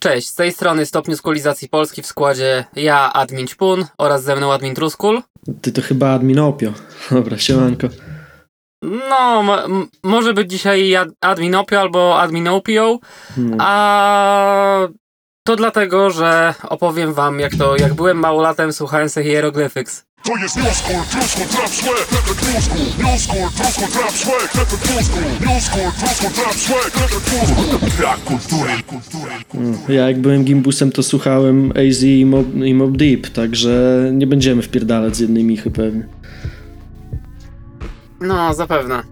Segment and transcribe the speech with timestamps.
[0.00, 4.52] Cześć, z tej strony Stopniu Skulizacji Polski w składzie ja, Admin Ćpun oraz ze mną
[4.52, 5.22] Admin Truskul.
[5.62, 6.72] Ty to chyba Admin Opio.
[7.10, 7.88] Dobra, siemanko.
[8.82, 9.42] No,
[10.02, 12.98] może być dzisiaj Ad- Admin Opio albo Admin Opio,
[13.36, 13.56] No.
[13.60, 14.88] a
[15.46, 20.04] to dlatego, że opowiem wam jak to, jak byłem małolatem słuchałem sobie Hieroglyphics.
[20.24, 25.92] To jest newscore, newscore, trap swag, leopard newscore, newscore, newscore, trap swag, leopard newscore, newscore,
[26.02, 27.90] newscore, trap swag, leopard newscore.
[27.98, 29.94] Brak kultury, kultury, kultury.
[29.94, 34.62] Ja jak byłem gimbusem, to słuchałem AZ i Mob, i Mob Deep, także nie będziemy
[34.62, 36.06] wpierdalać z jednej michy pewnie.
[38.20, 39.02] No, zapewne.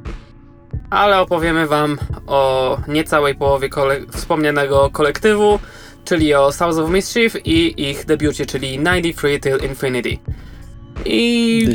[0.91, 5.59] Ale opowiemy wam o niecałej połowie kole- wspomnianego kolektywu,
[6.05, 10.19] czyli o Souls of Mischief i ich debiucie, czyli 93 Till Infinity.
[11.05, 11.69] I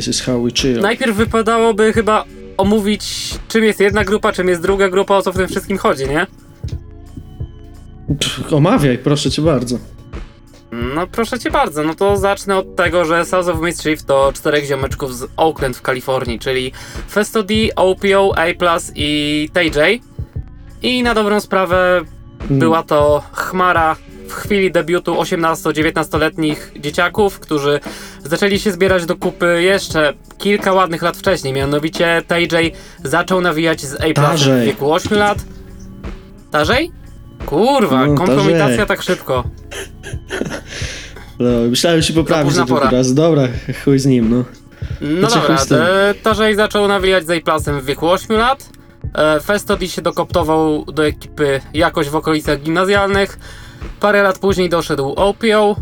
[0.80, 2.24] najpierw wypadałoby chyba
[2.56, 6.08] omówić, czym jest jedna grupa, czym jest druga grupa, o co w tym wszystkim chodzi,
[6.08, 6.26] nie?
[8.20, 9.78] Pff, omawiaj, proszę cię bardzo.
[10.94, 14.64] No proszę cię bardzo, no to zacznę od tego, że Souls of Mischief to czterech
[14.64, 16.72] ziomeczków z Oakland w Kalifornii, czyli
[17.10, 18.44] Festo D, OPO, A+,
[18.94, 20.00] i TJ.
[20.82, 22.00] I na dobrą sprawę
[22.50, 23.96] była to chmara
[24.32, 27.80] w chwili debiutu 18-19-letnich dzieciaków, którzy
[28.24, 31.52] zaczęli się zbierać do kupy jeszcze kilka ładnych lat wcześniej.
[31.52, 32.56] Mianowicie TJ
[33.04, 35.38] zaczął nawijać z A+, w wieku 8 lat.
[36.50, 36.90] Tarzej?
[37.46, 38.86] Kurwa, No, kompromitacja Tarzej.
[38.86, 39.44] tak szybko.
[41.38, 43.14] No, myślałem, się poprawić za drugi raz.
[43.14, 43.48] Dobra,
[43.84, 44.44] chuj z nim, no.
[45.00, 48.68] No Znaczy, dobra, e, Tarzej zaczął nawijać z A-Plasem w wieku 8 lat.
[49.14, 53.38] E, Festodi się dokoptował do ekipy jakoś w okolicach gimnazjalnych.
[54.00, 55.76] Parę lat później doszedł OPO.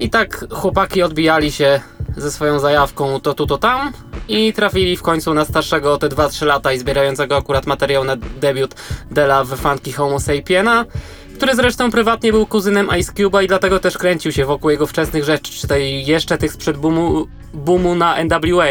[0.00, 1.80] I tak chłopaki odbijali się
[2.16, 3.92] ze swoją zajawką to tu, to tam.
[4.28, 8.16] I trafili w końcu na starszego o te 2-3 lata i zbierającego akurat materiał na
[8.16, 8.74] debiut
[9.10, 10.84] Dela w Funky Homo Sapiena.
[11.36, 15.24] Który zresztą prywatnie był kuzynem Ice Cube'a i dlatego też kręcił się wokół jego wczesnych
[15.24, 18.66] rzeczy, czy tej jeszcze tych sprzed boomu, boomu na NWA,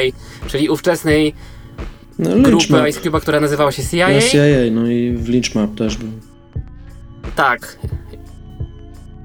[0.48, 1.34] czyli ówczesnej
[2.20, 2.90] No, grupy.
[2.90, 4.10] Ice Cube'a, która nazywała się CIA.
[4.10, 6.10] Na CIA, no i w Lynch Map też był.
[7.36, 7.78] Tak.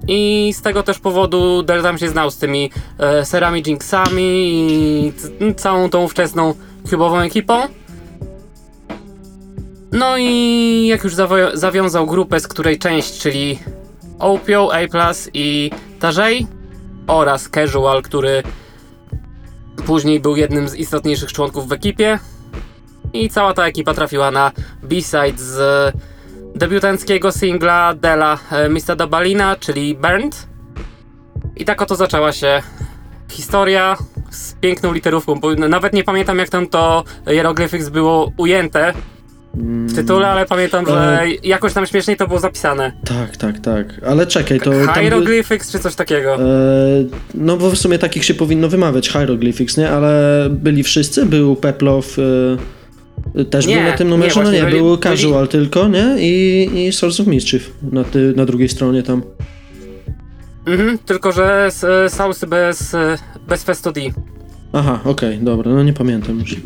[0.08, 5.54] I z tego też powodu Del tam się znał z tymi e, serami Jinxami i
[5.56, 6.54] całą tą ówczesną
[6.90, 7.62] kubową ekipą.
[9.92, 11.14] No i jak już
[11.54, 13.58] zawiązał grupę, z której część, czyli
[14.18, 16.46] Opio, A+, i Tarzej
[17.06, 18.42] oraz Casual, który
[19.86, 22.18] później był jednym z istotniejszych członków w ekipie.
[23.12, 24.52] I cała ta ekipa trafiła na
[24.82, 25.94] B-side z
[26.56, 28.96] debiutanckiego singla Dela e, Mr.
[28.96, 30.46] Dabalina, czyli Burnt.
[31.56, 32.62] I tak oto zaczęła się
[33.30, 33.96] historia
[34.30, 38.92] z piękną literówką, bo nawet nie pamiętam jak tam to Hieroglyphics było ujęte
[39.58, 42.92] w tytule, ale pamiętam, że Ale- jakoś tam śmieszniej to było zapisane.
[43.04, 43.86] Tak, tak, tak.
[44.06, 44.70] Ale czekaj, to...
[44.70, 46.34] tam by- Hieroglyphics czy coś takiego.
[46.34, 46.38] E,
[47.34, 49.90] no bo w sumie takich się powinno wymawiać, hieroglyphics, nie?
[49.90, 52.22] Ale byli wszyscy, był Peplow, e,
[53.50, 55.88] też Nie, był na tym nie, numerze, no właśnie nie, byli- był byli- Casual tylko,
[55.88, 56.16] nie?
[56.18, 59.22] I, i Source of Mischief na, ty, na drugiej stronie tam.
[60.66, 63.18] Mhm, tylko, że z e, Sausy bez, e,
[63.48, 64.00] bez Festo D.
[64.72, 66.56] Aha, okej, dobra, no nie pamiętam już.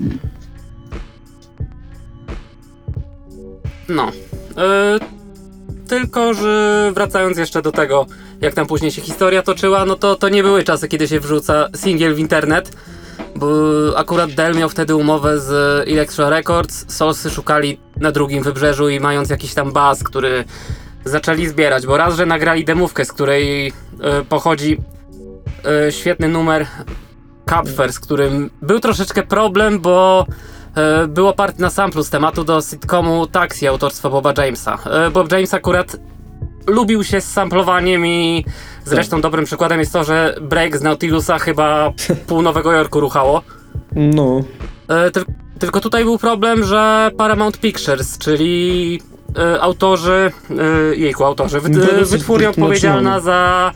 [3.88, 4.10] No.
[4.56, 4.98] E,
[5.88, 8.06] tylko, że wracając jeszcze do tego,
[8.40, 11.68] jak tam później się historia toczyła, no to to nie były czasy, kiedy się wrzuca
[11.76, 12.76] singiel w internet,
[13.36, 13.48] bo
[13.96, 15.50] akurat Dell miał wtedy umowę z
[15.88, 20.44] Electro Records, Soulsy szukali na drugim wybrzeżu i mając jakiś tam baz, który
[21.04, 23.72] zaczęli zbierać, bo raz, że nagrali demówkę, z której e,
[24.28, 24.78] pochodzi
[25.86, 26.66] e, świetny numer
[27.50, 30.26] Capfer, z którym był troszeczkę problem, bo
[30.76, 34.78] e, był oparty na samplu z tematu do sitcomu Taxi autorstwa Boba Jamesa.
[35.12, 35.96] Bob James akurat
[36.66, 38.44] lubił się z samplowaniem i
[38.84, 41.92] zresztą dobrym przykładem jest to, że break z Nautilusa chyba
[42.26, 43.42] pół Nowego Jorku ruchało.
[43.96, 44.40] No,
[44.88, 45.24] E, tyl-
[45.58, 49.00] tylko tutaj był problem, że Paramount Pictures, czyli
[49.38, 51.68] e, autorzy, e, jejku, autorzy, to
[51.98, 53.72] jest wytwórnia odpowiedzialna za,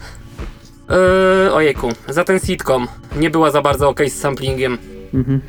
[1.47, 4.79] e, ojejku, za ten sitcom, nie była za bardzo okej z samplingiem.
[5.15, 5.41] mhm.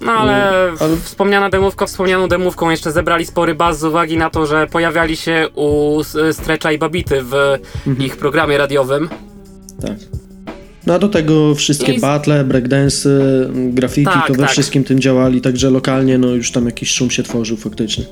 [0.00, 0.50] No ale,
[0.80, 5.16] ale- wspomniana demówka, wspomnianą demówką jeszcze zebrali spory baz z uwagi na to, że pojawiali
[5.16, 7.34] się u S- Stretcha i Babity w
[7.86, 8.06] Mhm.
[8.06, 9.08] ich programie radiowym.
[9.82, 9.92] tak.
[10.86, 13.08] No a do tego wszystkie I battle, breakdance,
[13.54, 14.50] graffiti, Tak, to we tak.
[14.50, 18.04] wszystkim tym działali, także lokalnie no już tam jakiś szum się tworzył faktycznie.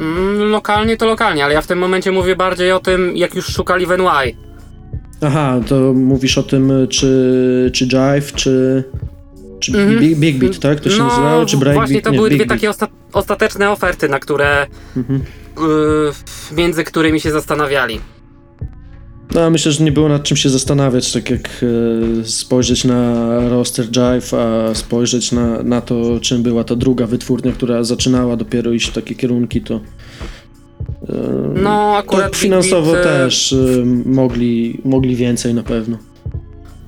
[0.00, 3.46] Mm, lokalnie to lokalnie, ale ja w tym momencie mówię bardziej o tym, jak już
[3.46, 4.36] szukali w NY.
[5.20, 8.84] Aha, to mówisz o tym, czy, czy Jive, czy,
[9.72, 9.98] czy Mhm.
[10.00, 10.80] Big, Big Beat, tak?
[10.80, 11.46] To się no, nazywało?
[11.46, 11.86] Czy Breakbeat?
[11.88, 12.60] właśnie to Nie, były Big dwie Beat.
[12.60, 14.66] takie osta- ostateczne oferty, na które
[14.96, 15.20] Mhm.
[15.60, 18.00] yy, między którymi się zastanawiali.
[19.34, 21.48] No, myślę, że nie było nad czym się zastanawiać, tak jak
[22.22, 27.52] e, spojrzeć na roster Jive, a spojrzeć na, na to, czym była ta druga wytwórnia,
[27.52, 29.80] która zaczynała dopiero iść w takie kierunki, to, e,
[31.62, 33.56] No, akurat to Big finansowo Beat, e, też e,
[34.06, 35.98] mogli, mogli więcej na pewno.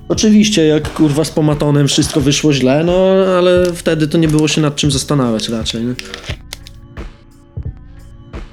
[0.09, 2.93] Oczywiście, jak kurwa z Pomatonem wszystko wyszło źle, no
[3.37, 5.93] ale wtedy to nie było się nad czym zastanawiać raczej, nie?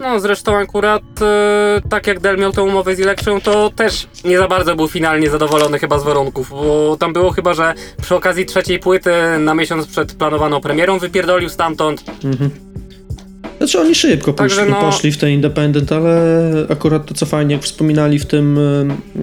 [0.00, 4.38] No, zresztą akurat e, tak jak Del miał tę umowę z Election, to też nie
[4.38, 8.46] za bardzo był finalnie zadowolony chyba z warunków, bo tam było chyba, że przy okazji
[8.46, 12.04] trzeciej płyty na miesiąc przed planowaną premierą wypierdolił stamtąd.
[13.58, 17.62] Znaczy oni szybko poszli, no- poszli w te independent, ale akurat to co fajnie, jak
[17.64, 18.58] wspominali w tym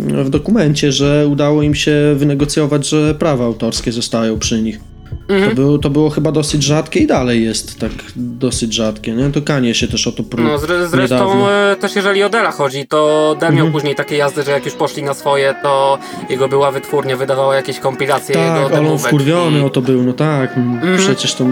[0.02, 4.91] w dokumencie, że udało im się wynegocjować, że prawa autorskie zostają przy nich.
[5.32, 5.50] Mhm.
[5.50, 9.30] To, było, to było chyba dosyć rzadkie i dalej jest tak dosyć rzadkie, nie?
[9.30, 11.52] To Kanie się też o to pró- No, zre, zresztą niedawno.
[11.52, 13.72] e, też jeżeli o Dela chodzi, to Del miał Mhm.
[13.74, 15.98] później takie jazdy, że jak już poszli na swoje, to
[16.30, 20.04] jego była wytwórnia, wydawała jakieś kompilacje jego Tak, on demówek wkurwiony i- o to był,
[20.04, 20.58] no tak.
[20.58, 20.98] Mhm.
[20.98, 21.46] Przecież to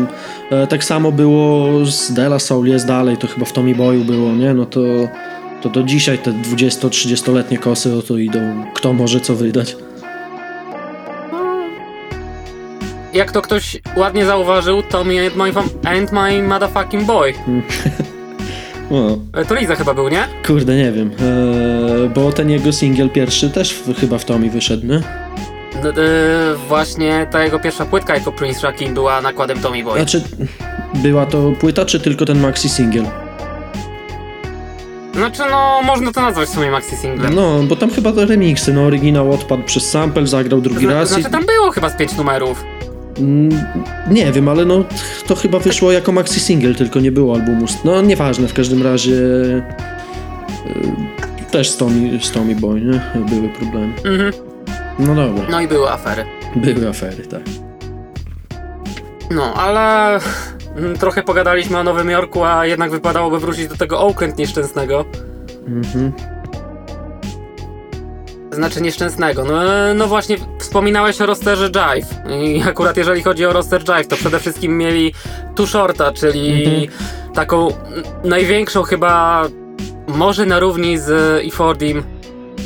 [0.52, 4.32] e, tak samo było z Dela Soul jest dalej, to chyba w Tommy Boyu było,
[4.32, 4.54] nie?
[4.54, 4.80] No to,
[5.62, 8.40] to do dzisiaj te 20-30-letnie kosy o to idą.
[8.76, 9.76] Kto może co wydać?
[13.20, 15.52] Jak to ktoś ładnie zauważył, to me and my,
[15.92, 17.34] and my motherfucking boy.
[18.92, 20.28] O, E, To Liza chyba był, nie?
[20.48, 21.12] kurde, nie wiem.
[22.06, 25.02] E, bo ten jego singiel pierwszy też w, chyba w Tommy wyszedł, nie?
[25.84, 25.94] No, e,
[26.68, 29.96] właśnie ta jego pierwsza płytka jako Prince Rakim była nakładem Tommy Boy.
[30.00, 30.22] Znaczy,
[30.94, 33.06] była to płyta, czy tylko ten maxi singiel?
[35.14, 37.34] Znaczy, no, można to nazwać w sumie maxi singlem.
[37.36, 41.12] No, bo tam chyba te remixy, no oryginał odpadł przez sample, zagrał drugi Zna- raz
[41.12, 41.14] i...
[41.14, 42.64] Znaczy, tam było chyba z pięć numerów.
[43.20, 43.50] Mm,
[44.10, 44.84] Nie wiem, ale no
[45.28, 47.66] to chyba wyszło jako maxi single, tylko nie było albumu.
[47.86, 49.64] No nieważne, w każdym razie y,
[51.52, 53.02] też z Tommy, z Tommy Boy, nie?
[53.30, 53.94] Były problemy.
[54.06, 54.32] Mhm.
[55.00, 56.24] No dobra, No i były afery.
[56.56, 57.42] były afery, tak.
[59.32, 60.20] No, ale
[60.78, 65.06] mm, trochę pogadaliśmy o Nowym Jorku, a jednak wypadałoby wrócić do tego Oakland nieszczęsnego.
[65.68, 66.12] Mhm.
[68.52, 69.44] Znaczy nieszczęsnego.
[69.44, 69.62] No,
[69.96, 72.08] no właśnie, wspominałeś o rosterze Jive.
[72.44, 75.14] I akurat jeżeli chodzi o roster Jive, to przede wszystkim mieli
[75.56, 76.88] Too Shorta, czyli Mhm.
[77.34, 77.68] taką
[78.24, 79.44] największą chyba,
[80.08, 81.08] może na równi z
[81.48, 82.04] E40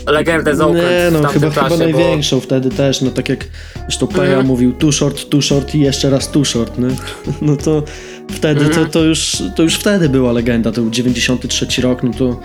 [0.07, 1.97] legendę z Oakland Nie, no tamtym chyba, czasie, chyba bo...
[1.99, 3.45] największą wtedy też, no tak jak
[3.81, 4.45] zresztą Peja Mhm.
[4.45, 6.87] mówił, too short, too short i jeszcze raz too short, nie?
[7.41, 7.83] No to
[8.31, 8.85] wtedy, Mhm.
[8.85, 12.39] to, to, już, to już wtedy była legenda, to był 93 rok, no to...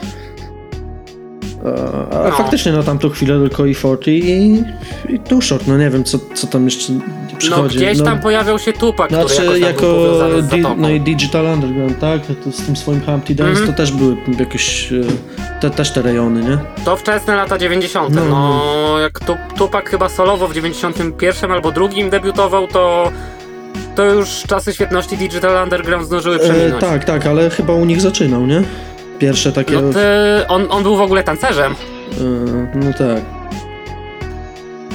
[2.13, 2.31] A, No.
[2.37, 4.65] faktycznie na tamtą chwilę tylko i 40 i,
[5.15, 7.01] i too short, no nie wiem co, co tam jeszcze No
[7.39, 7.77] przychodzi.
[7.77, 9.87] gdzieś no, tam pojawiał się Tupac, który Znaczy, tam jako
[10.43, 12.21] di- no i Digital Underground, tak?
[12.45, 13.67] To z tym swoim Humpty Dance Mhm.
[13.71, 14.97] to też były jakieś, e,
[15.61, 16.59] te, też te rejony, nie?
[16.85, 18.15] To wczesne lata 90.
[18.15, 18.99] No, No.
[18.99, 23.13] jak tu, Tupac chyba solowo w 91 albo drugim debiutował, to
[23.95, 26.81] to już czasy świetności Digital Underground zdążyły E, przeminąć.
[26.81, 28.63] tak, tak, ale chyba u nich zaczynał, nie?
[29.19, 29.75] Pierwsze takie...
[29.75, 29.99] No ty,
[30.49, 31.73] on, on był w ogóle tancerzem.
[31.73, 33.23] E, no tak.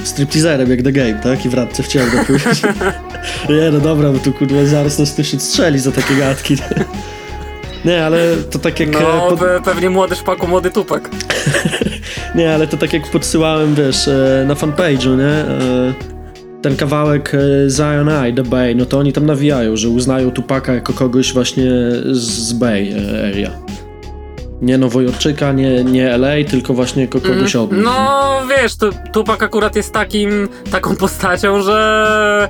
[0.04, 1.46] Stripteaserem jak The Game, tak?
[1.46, 2.62] I w radce go pójść.
[3.50, 6.56] nie, no dobra, bo tu kurwa zaraz nas ktoś strzeli za takie gadki.
[7.86, 8.90] nie, ale to tak jak...
[8.90, 11.04] No, e, pod- pe- pewnie młody szpaku, młody Tupac.
[12.36, 15.46] Nie, ale to tak jak podsyłałem, wiesz, e, na fanpage'u, nie?
[16.62, 17.32] Ten kawałek
[17.70, 21.72] Zion I, The Bay, no to oni tam nawijają, że uznają Tupaka jako kogoś właśnie
[22.12, 22.94] z Bay
[23.32, 23.52] Area.
[24.64, 27.84] Nie Nowojorczyka, nie, nie LA, tylko właśnie kogoś od nich.
[27.84, 32.50] No wiesz, tu, Tupac akurat jest takim, taką postacią, że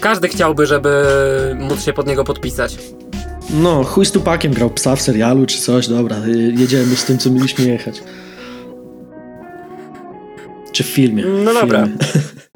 [0.00, 1.04] każdy chciałby, żeby
[1.58, 2.78] móc się pod niego podpisać.
[3.50, 7.18] No, chuj z Tupakiem grał psa w serialu czy coś, dobra, e, jedziemy z tym,
[7.18, 8.02] co mieliśmy jechać.
[10.72, 11.24] Czy w filmie?
[11.44, 11.84] No w dobra.
[11.84, 11.98] filmie.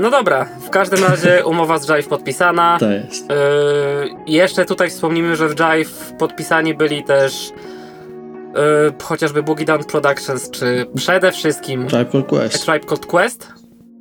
[0.00, 2.76] No dobra, w każdym razie umowa z Jive podpisana.
[2.78, 3.30] To jest.
[3.30, 3.36] Yy,
[4.26, 10.86] jeszcze tutaj wspomnimy, że w Jive podpisani byli też yy, chociażby Boogie Down Productions, czy
[10.94, 12.64] przede wszystkim Tribe Called Quest.
[12.64, 13.52] Tribe Called Quest,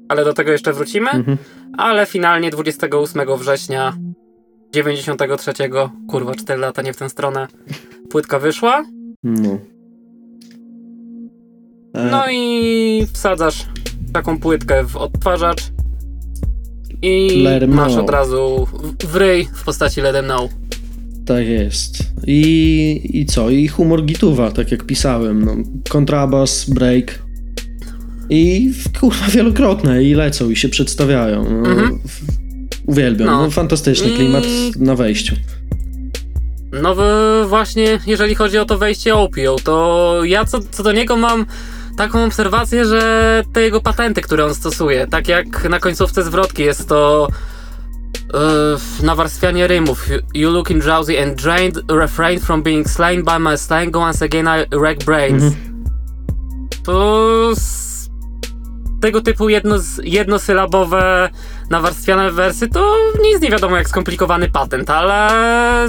[0.10, 1.10] ale do tego jeszcze wrócimy.
[1.10, 1.38] Mhm.
[1.78, 3.94] Ale finalnie 28 września
[4.74, 5.54] 93,
[6.10, 7.48] kurwa 4 lata nie w tę stronę,
[8.10, 8.86] płytka wyszła.
[9.24, 9.58] No.
[11.94, 13.66] E, No i wsadzasz
[14.14, 15.79] taką płytkę w odtwarzacz
[17.02, 20.50] i masz od razu w- w ryj w postaci Let 'em know.
[21.26, 21.98] Tak jest.
[22.28, 23.50] I, I co?
[23.50, 25.46] I humor gituwa, tak jak pisałem.
[25.46, 25.56] No,
[25.90, 27.20] kontrabas, break.
[28.30, 31.44] I kurwa wielokrotne i lecą i się przedstawiają.
[31.44, 32.00] No, Mhm.
[32.86, 33.28] Uwielbiam.
[33.28, 33.42] No.
[33.42, 33.50] No.
[33.52, 34.44] fantastyczny I- klimat
[34.80, 35.36] na wejściu.
[36.82, 36.96] No
[37.48, 41.46] właśnie, jeżeli chodzi o to wejście OPO, to ja co, co do niego mam
[42.00, 46.90] taką obserwację, że te jego patenty, które on stosuje, tak jak na końcówce zwrotki jest
[46.90, 47.28] to
[48.34, 50.06] yy, nawarstwianie rymów.
[50.34, 54.76] You looking drowsy and drained, refrain from being slain by my slang, once again I
[54.76, 55.44] wreck brains.
[56.84, 58.10] To s-
[59.02, 61.30] tego typu jedno, jednosylabowe
[61.70, 65.30] nawarstwiane wersy to nic nie wiadomo jak skomplikowany patent, ale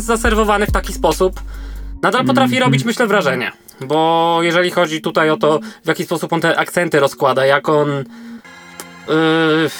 [0.01, 1.41] zaserwowany w taki sposób
[2.03, 3.53] nadal potrafi robić myślę wrażenie.
[3.81, 7.89] Bo jeżeli chodzi tutaj o to, w jaki sposób on te akcenty rozkłada, jak on
[9.09, 9.71] yy,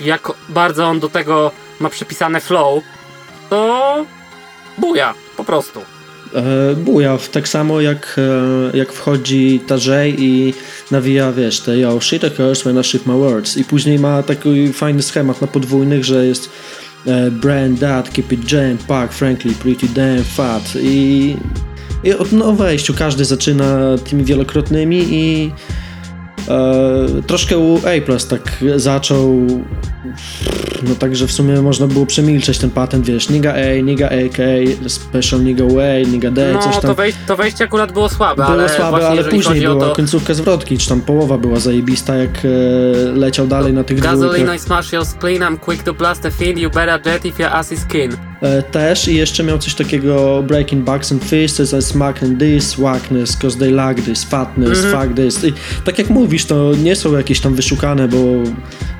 [0.00, 1.50] jak bardzo on do tego
[1.80, 2.82] ma przypisane flow,
[3.50, 4.04] to
[4.78, 5.80] buja, po prostu.
[6.34, 10.54] E, buja, tak samo jak, e, jak wchodzi Tajay i
[10.90, 14.72] nawija, wiesz, te yo, shit occurs when I shift my words i później ma taki
[14.72, 16.50] fajny schemat na podwójnych, że jest
[17.06, 21.36] e, brand that, keep it jam, pack, frankly, pretty damn fat i,
[22.06, 25.52] i od no wejściu każdy zaczyna tymi wielokrotnymi i
[26.48, 29.46] e, troszkę u A tak zaczął
[30.88, 34.38] no także w sumie można było przemilczeć ten patent, wiesz, niga A, niga AK,
[34.88, 36.82] special niga way, niga D, No coś tam.
[36.82, 39.94] to, wej- to wejście akurat było słabe, było ale słabe, ale później była to...
[39.94, 42.48] końcówka zwrotki, czy tam połowa była zajebista, jak e,
[43.12, 44.56] leciał dalej na tych Gasoline dwójkach.
[44.56, 47.52] I smash your spleen, I'm quick to blast a fiend, you better jet if your
[47.52, 48.12] ass is skin.
[48.42, 52.74] E, też i jeszcze miał coś takiego breaking backs and fists I smack and this,
[52.74, 55.02] whackness, cause they lack this, fatness, Mhm.
[55.08, 55.44] fuck this.
[55.44, 55.52] I
[55.84, 58.16] tak jak mówisz, to nie są jakieś tam wyszukane, bo,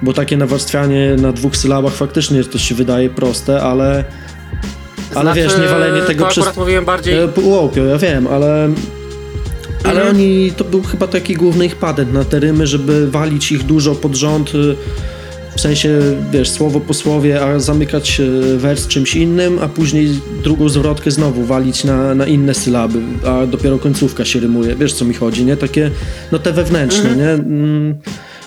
[0.03, 4.05] bo takie nawarstwianie na dwóch sylabach faktycznie to się wydaje proste, ale
[5.15, 6.57] ale wiesz, nie walenie tego to przez...
[6.57, 7.15] mówiłem bardziej...
[7.15, 8.69] E, Łopio, ja wiem, ale.
[9.85, 10.17] Ale Mhm.
[10.17, 13.95] oni, to był chyba taki główny ich patent na te rymy, żeby walić ich dużo
[13.95, 14.77] pod rząd, y,
[15.57, 16.01] w sensie,
[16.33, 20.09] wiesz, słowo po słowie, a zamykać y, wers czymś innym, a później
[20.45, 24.75] drugą zwrotkę znowu walić na, na inne sylaby, a dopiero końcówka się rymuje.
[24.75, 25.57] Wiesz, co mi chodzi, nie?
[25.57, 25.91] Takie,
[26.33, 27.39] no te wewnętrzne, nie?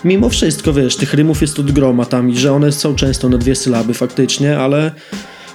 [0.04, 3.38] Mimo wszystko, wiesz, tych rymów jest od groma tam i że one są często na
[3.38, 4.92] dwie sylaby faktycznie, ale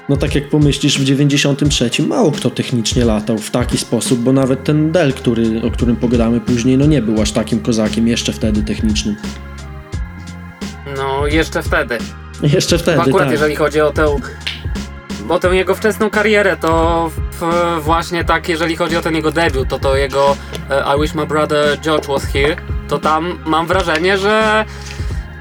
[0.09, 4.63] no tak jak pomyślisz, w 93 mało kto technicznie latał w taki sposób, bo nawet
[4.63, 8.63] ten Dell, który, o którym pogadamy później, no nie był aż takim kozakiem jeszcze wtedy
[8.63, 9.15] technicznym.
[10.97, 11.97] No, jeszcze wtedy.
[12.43, 13.31] Jeszcze wtedy, akurat tak.
[13.31, 14.17] jeżeli chodzi o tę...
[15.29, 17.11] O tę jego wczesną karierę, to
[17.81, 20.37] właśnie tak, jeżeli chodzi o ten jego debiut, to to jego
[20.69, 22.55] e, I Wish My Brother George Was Here,
[22.87, 24.65] to tam mam wrażenie, że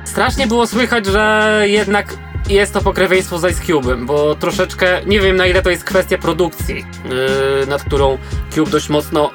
[0.05, 2.15] strasznie było słychać, że jednak
[2.49, 6.19] jest to pokrewieństwo z Ice Cube'em, bo troszeczkę, nie wiem na ile to jest kwestia
[6.19, 8.19] produkcji, yy, nad którą
[8.55, 9.31] Cube dość mocno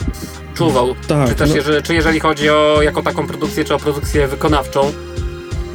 [0.54, 0.96] czuwał.
[1.08, 1.56] Tak, czy też, no.
[1.56, 4.92] jeżeli, czy jeżeli chodzi o jako taką produkcję, czy o produkcję wykonawczą.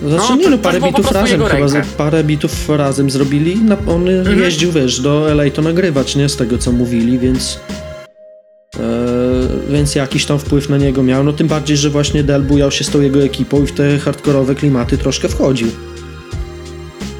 [0.08, 4.40] Znaczy No, nie no, parę bitów razem chyba, parę bitów razem zrobili, na, on Mhm.
[4.40, 7.60] jeździł, wiesz, do LA to nagrywać, nie, z tego co mówili, więc
[8.76, 8.80] e,
[9.68, 12.84] więc jakiś tam wpływ na niego miał, no tym bardziej, że właśnie Del bujał się
[12.84, 15.68] z tą jego ekipą i w te hardkorowe klimaty troszkę wchodził.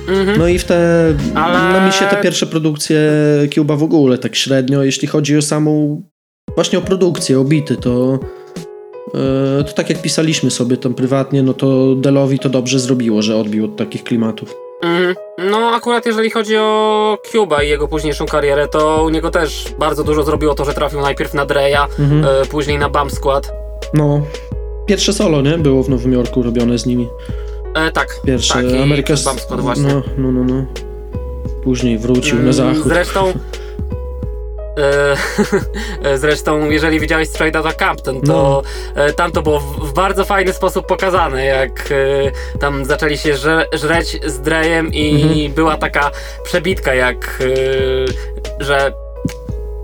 [0.09, 0.39] Mhm.
[0.39, 3.01] No i w te, Ale- no mi się te pierwsze produkcje
[3.55, 6.03] Cuba w ogóle tak średnio, jeśli chodzi o samą,
[6.55, 8.19] właśnie o produkcję, o bity, to
[9.15, 13.37] e, to tak jak pisaliśmy sobie tam prywatnie, no to Delowi to dobrze zrobiło, że
[13.37, 14.55] odbił od takich klimatów.
[14.83, 15.15] Mhm.
[15.38, 20.05] No akurat jeżeli chodzi o Cuba i jego późniejszą karierę, to u niego też bardzo
[20.05, 22.25] dużo zrobiło to, że trafił najpierw na Dreya, Mhm.
[22.25, 23.53] e, później na Bump Squad.
[23.95, 24.21] No,
[24.87, 25.59] pierwsze solo, nie?
[25.59, 27.09] Było w Nowym Jorku robione z nimi.
[27.75, 29.14] E, tak, Pierwsze, tak, Ameryka...
[29.25, 29.95] Bump Squad właśnie.
[29.95, 30.64] No, no, no, no.
[31.64, 32.83] Później wrócił na Mm, zachód.
[32.85, 33.33] Zresztą.
[36.04, 38.62] e, Zresztą, jeżeli widziałeś Straight Outta Compton, to
[38.95, 43.66] e, tam to było w, bardzo fajny sposób pokazane, jak e, tam zaczęli się żre,
[43.73, 45.52] żreć z Drejem i Mhm.
[45.52, 46.11] była taka
[46.45, 47.38] przebitka, jak
[48.61, 48.93] e, że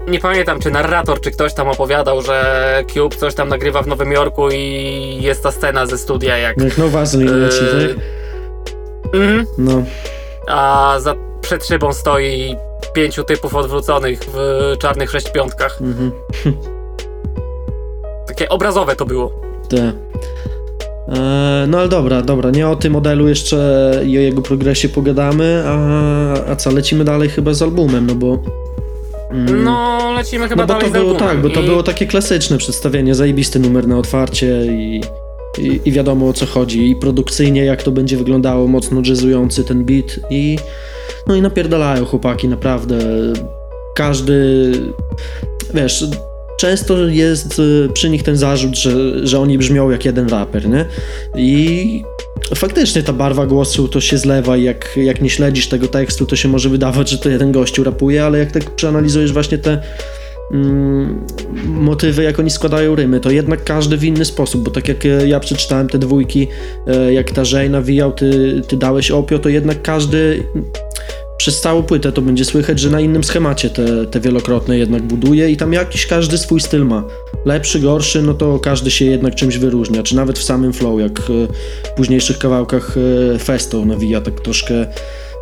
[0.08, 4.12] nie pamiętam, czy narrator, czy ktoś tam opowiadał, że Cube coś tam nagrywa w Nowym
[4.12, 6.62] Jorku i jest ta scena ze studia, jak.
[6.62, 7.96] Jak no Vaseline leci, e, tak?
[9.14, 9.82] mhm, No.
[10.48, 12.56] a za przed szybą stoi
[12.94, 15.78] pięciu typów odwróconych w czarnych sześcipiątkach.
[15.82, 16.12] Mhm.
[18.28, 19.32] Takie obrazowe to było.
[19.74, 19.92] E,
[21.68, 26.50] No ale dobra, dobra, nie o tym modelu jeszcze i o jego progresie pogadamy, a,
[26.50, 28.38] a co, lecimy dalej chyba z albumem, no bo...
[29.30, 32.06] mm, No, lecimy chyba no bo dalej to było tak, bo to I- było takie
[32.06, 35.00] klasyczne przedstawienie, zajebisty numer na otwarcie i,
[35.58, 39.84] i, i wiadomo o co chodzi i produkcyjnie jak to będzie wyglądało, mocno jazzujący ten
[39.84, 40.58] beat i
[41.26, 42.98] no i napierdalają chłopaki, naprawdę
[43.94, 44.72] każdy,
[45.74, 46.04] wiesz,
[46.60, 50.84] często jest y, przy nich ten zarzut, że, że oni brzmią jak jeden raper, nie?
[51.36, 52.02] I
[52.54, 56.36] faktycznie ta barwa głosu to się zlewa i jak, jak nie śledzisz tego tekstu, to
[56.36, 59.82] się może wydawać, że to jeden gościu rapuje, ale jak tak przeanalizujesz właśnie te
[60.52, 61.26] mm,
[61.64, 65.28] motywy, jak oni składają rymy, to jednak każdy w inny sposób, bo tak jak e,
[65.28, 66.48] ja przeczytałem te dwójki,
[66.86, 70.42] e, jak ta Żej nawijał, ty, ty dałeś opio, to jednak każdy
[71.40, 75.50] przez całą płytę to będzie słychać, że na innym schemacie te, te wielokrotne jednak buduje
[75.50, 77.04] i tam jakiś każdy swój styl ma.
[77.44, 81.20] Lepszy, gorszy, no to każdy się jednak czymś wyróżnia, czy nawet w samym flow, jak
[81.20, 81.22] e,
[81.88, 82.96] w późniejszych kawałkach
[83.34, 84.86] e, Festo nawija tak troszkę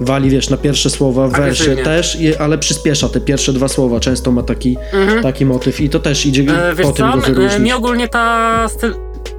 [0.01, 1.85] wali, wiesz, na pierwsze słowa w wersie Agresywnie.
[1.85, 4.77] też, ale przyspiesza te pierwsze dwa słowa, często ma taki,
[5.23, 7.63] taki motyw i to też idzie E, wiesz po tym co, go e, wyróżnić.
[7.63, 8.95] mi ogólnie ta styl...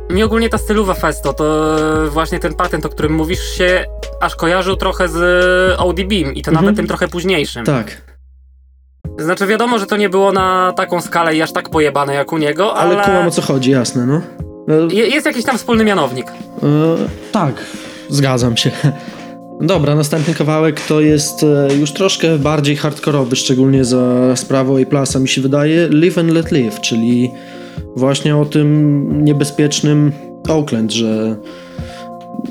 [0.10, 1.76] Mi ogólnie ta stylowa Festo, to
[2.06, 3.86] e, właśnie ten patent, o którym mówisz, się
[4.22, 5.16] aż kojarzył trochę z
[5.80, 7.66] ODB i to nawet tym trochę późniejszym.
[7.66, 8.02] Tak,
[9.20, 12.38] Znaczy wiadomo, że to nie było na taką skalę i aż tak pojebane jak u
[12.38, 14.22] niego, ale, ale, kumam o co chodzi, jasne, no.
[14.76, 16.28] E, je- jest jakiś tam wspólny mianownik.
[16.28, 16.32] E,
[17.32, 17.54] tak,
[18.10, 18.72] zgadzam się.
[19.62, 25.28] Dobra, następny kawałek to jest e, już troszkę bardziej hardkorowy, szczególnie za sprawą A-Plusa mi
[25.28, 27.32] się wydaje, Live and Let Live, czyli
[27.96, 30.12] właśnie o tym niebezpiecznym
[30.50, 31.36] Oakland, że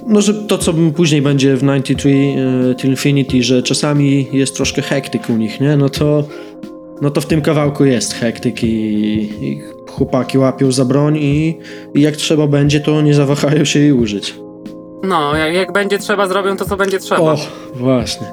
[0.06, 4.82] no, że to, co później będzie w 93 e, Till Infinity, że czasami jest troszkę
[4.82, 5.76] hektyk u nich, nie?
[5.76, 6.24] No to,
[7.02, 8.68] no to w tym kawałku jest hektyk i,
[9.50, 11.58] i chłopaki łapią za broń i,
[11.94, 14.34] i jak trzeba będzie, to nie zawahają się jej użyć.
[15.02, 17.20] No, jak, jak będzie trzeba, zrobią to, co będzie trzeba.
[17.20, 17.38] O,
[17.74, 18.26] właśnie.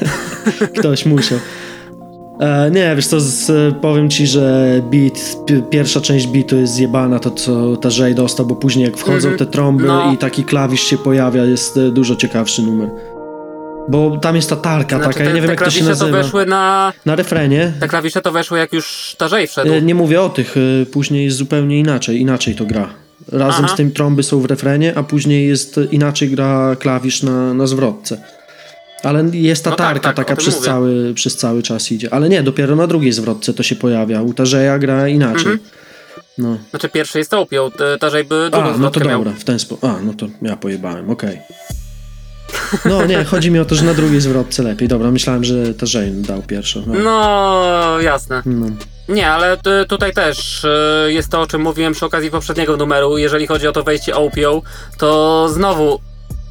[0.78, 1.38] Ktoś musiał.
[2.42, 7.18] E, nie, wiesz co, z, powiem ci, że beat, pi- pierwsza część beatu jest zjebana,
[7.18, 9.38] to co ta Jay dostał, bo później jak wchodzą Mhm.
[9.38, 10.12] te trąby No.
[10.12, 12.88] i taki klawisz się pojawia, jest e, dużo ciekawszy numer.
[13.88, 16.04] Bo tam jest ta tarka Znaczy, taka, ja nie wiem jak to się klawisze to
[16.06, 16.22] nazywa.
[16.22, 16.92] weszły na...
[17.06, 17.72] Na refrenie.
[17.80, 19.72] Te klawisze to weszły jak już Tarzej wszedł.
[19.72, 22.88] E, Nie mówię o tych, e, później jest zupełnie inaczej, inaczej to gra.
[23.32, 23.74] Razem Aha.
[23.74, 27.66] z tym trąby są w refrenie, a później jest e, inaczej gra klawisz na, na
[27.66, 28.20] zwrotce.
[29.02, 30.66] Ale jest ta No tak, tarka tak, o taka przez, mówię.
[30.66, 32.14] cały, przez cały czas idzie.
[32.14, 34.22] Ale nie, dopiero na drugiej zwrotce to się pojawia.
[34.22, 35.52] U Tarzeja gra inaczej.
[35.52, 35.58] Mhm.
[36.38, 36.58] No.
[36.70, 39.18] Znaczy pierwszy jest opią, Tarzej by drugą A, no to miał.
[39.24, 39.84] dobra, w ten sposób.
[39.84, 41.38] A, no to ja pojebałem, okej.
[42.84, 44.88] No nie, chodzi mi o to, że na drugiej zwrotce lepiej.
[44.88, 46.82] Dobra, myślałem, że Tarzej dał pierwszą.
[46.86, 46.94] No.
[46.94, 48.42] No, jasne.
[48.46, 48.66] no.
[49.08, 49.56] Nie, ale
[49.88, 53.18] tutaj też y, jest to, o czym mówiłem przy okazji poprzedniego numeru.
[53.18, 54.62] Jeżeli chodzi o to wejście OPO,
[54.98, 56.00] to znowu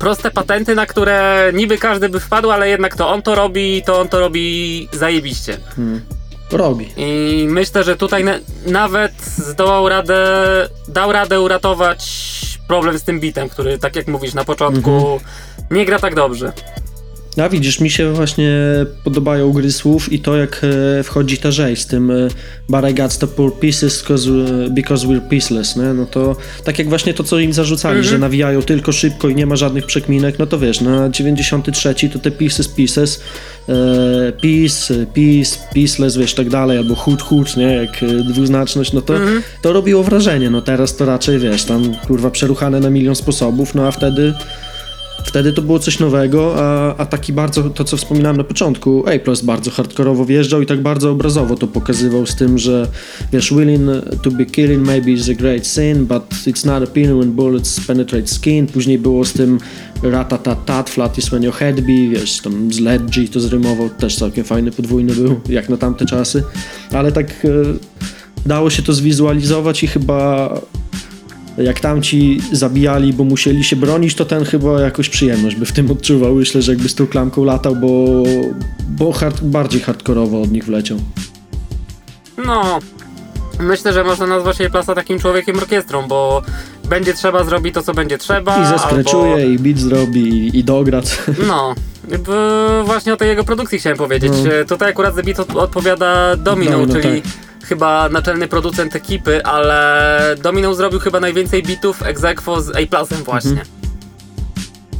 [0.01, 3.99] proste patenty, na które niby każdy by wpadł, ale jednak to on to robi, to
[4.01, 5.57] on to robi zajebiście.
[6.51, 6.89] Robi.
[6.97, 10.17] I myślę, że tutaj na- nawet zdołał radę,
[10.87, 12.01] dał radę uratować
[12.67, 15.19] problem z tym bitem, który, tak jak mówisz na początku, Mhm.
[15.71, 16.53] nie gra tak dobrze.
[17.37, 18.51] A widzisz, mi się właśnie
[19.03, 20.61] podobają gry słów i to jak
[20.99, 22.27] e, wchodzi ta rzeź z tym e,
[22.69, 24.29] But I got the poor pieces because,
[24.69, 25.83] because we're peaceless, nie?
[25.93, 28.11] No to tak jak właśnie to, co im zarzucali, Mhm.
[28.13, 32.19] że nawijają tylko szybko i nie ma żadnych przekminek, no to wiesz, na 93 to
[32.19, 33.21] te pieces, pieces,
[33.69, 33.73] e,
[34.31, 35.05] peace,
[35.73, 37.63] peace, wiesz, tak dalej, albo hood, hood, nie?
[37.73, 39.41] Jak e, dwuznaczność, no to, Mhm.
[39.61, 43.87] to robiło wrażenie, no teraz to raczej, wiesz, tam kurwa przeruchane na milion sposobów, no
[43.87, 44.33] a wtedy
[45.25, 49.41] Wtedy to było coś nowego, a, a taki bardzo, to co wspominałem na początku, A-Plus
[49.41, 52.87] bardzo hardkorowo wjeżdżał i tak bardzo obrazowo to pokazywał z tym, że
[53.33, 53.81] wiesz, willing
[54.23, 58.27] to be killing maybe is a great sin, but it's not appealing when bullets penetrate
[58.27, 58.67] skin.
[58.67, 59.59] Później było z tym
[60.03, 64.43] ratatatat, flat is when your head be, wiesz, tam z Ledgy to zrymował, też całkiem
[64.43, 66.43] fajny podwójny był, jak na tamte czasy,
[66.91, 67.49] ale tak e,
[68.45, 70.49] dało się to zwizualizować i chyba
[71.63, 75.91] jak tamci zabijali, bo musieli się bronić, to ten chyba jakoś przyjemność by w tym
[75.91, 76.35] odczuwał.
[76.35, 78.23] Myślę, że jakby z tą klamką latał, bo,
[78.87, 80.97] bo hard, bardziej hardkorowo od nich wleciał.
[82.45, 82.79] No,
[83.59, 86.41] myślę, że można nazwać jej plasa takim człowiekiem orkiestrą, bo
[86.89, 88.63] będzie trzeba zrobić to, co będzie trzeba.
[88.63, 89.45] I zeskreczuje, albo...
[89.45, 91.01] i beat zrobi, i, i dogra.
[91.47, 91.75] No,
[92.85, 94.33] właśnie o tej jego produkcji chciałem powiedzieć.
[94.43, 94.65] No.
[94.67, 97.31] Tutaj akurat za beat od, odpowiada Domino, Domino, czyli tak.
[97.71, 103.61] Chyba naczelny producent ekipy, ale Domino zrobił chyba najwięcej bitów ex aequo z A-Plusem właśnie.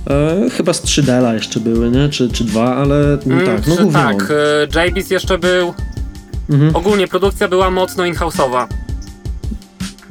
[0.10, 2.10] E, chyba z 3D jeszcze były, nie?
[2.10, 4.28] Czy, czy dwa, ale no Mm, tak, no głównie tak, on.
[4.86, 5.74] e, JB's jeszcze był...
[6.50, 6.76] Mhm.
[6.76, 8.68] Ogólnie produkcja była mocno in-house'owa.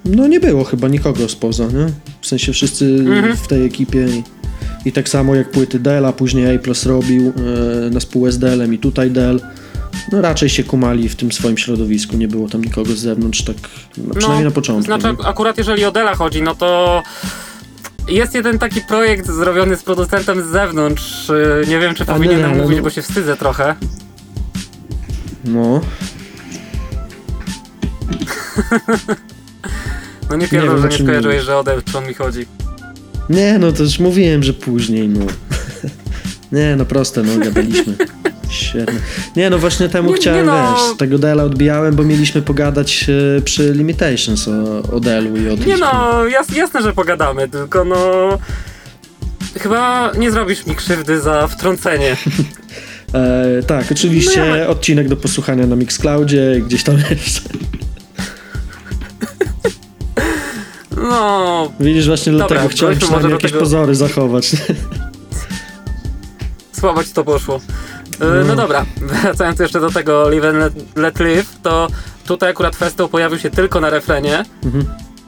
[0.04, 1.86] No nie było chyba nikogo spoza, nie?
[2.20, 3.36] W sensie wszyscy Mhm.
[3.36, 4.22] w tej ekipie i,
[4.84, 7.32] i tak samo jak płyty Dell, a później A robił
[7.86, 9.40] e, na spółę z Dellem i tutaj Dell.
[10.12, 13.56] No raczej się kumali w tym swoim środowisku, nie było tam nikogo z zewnątrz, tak
[13.98, 14.84] no, przynajmniej na początku.
[14.84, 15.26] Znaczy, nie?
[15.26, 17.02] akurat jeżeli o Dela chodzi, no to
[18.08, 21.28] jest jeden taki projekt zrobiony z producentem z zewnątrz.
[21.28, 23.74] Yy, Nie wiem, czy A powinienem nie, mówić, no- bo się wstydzę trochę.
[25.44, 25.80] No,
[30.30, 32.46] No nie wiem, pierdol, że nie skojarzyłeś, że o Deltron mi chodzi.
[33.30, 35.26] Nie, no to już mówiłem, że później, no.
[36.58, 37.94] Nie, no proste, no gadaliśmy.
[38.50, 38.98] Świetnie.
[39.36, 40.74] Nie, no właśnie temu Nie- nie chciałem, no.
[40.88, 43.06] wiesz, tego Dela odbijałem, bo mieliśmy pogadać
[43.38, 45.80] e, przy Limitations o, o Delu i o Nie disku.
[45.80, 47.98] no, jas, jasne, że pogadamy, tylko no...
[49.60, 52.16] Chyba nie zrobisz mi krzywdy za wtrącenie.
[53.14, 57.40] E, tak, oczywiście No ja- odcinek do posłuchania na Mixcloudzie, gdzieś tam jeszcze.
[60.96, 64.50] No, Widzisz, właśnie Dobra, dlatego chciałem przynajmniej jakieś tego- pozory zachować.
[66.80, 67.60] słabo ci to poszło.
[68.20, 71.88] E, No dobra, wracając jeszcze do tego Live and Let, let Live, to
[72.26, 74.44] tutaj akurat Festo pojawił się tylko na refrenie.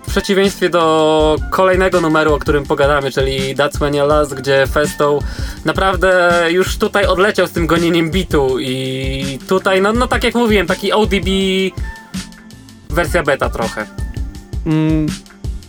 [0.03, 5.19] W przeciwieństwie do kolejnego numeru, o którym pogadamy, czyli That's When You Last, gdzie Festo
[5.65, 10.67] naprawdę już tutaj odleciał z tym gonieniem bitu i tutaj, no, no tak jak mówiłem,
[10.67, 11.27] taki ODB
[12.91, 13.87] wersja beta trochę.
[14.67, 15.07] Mm,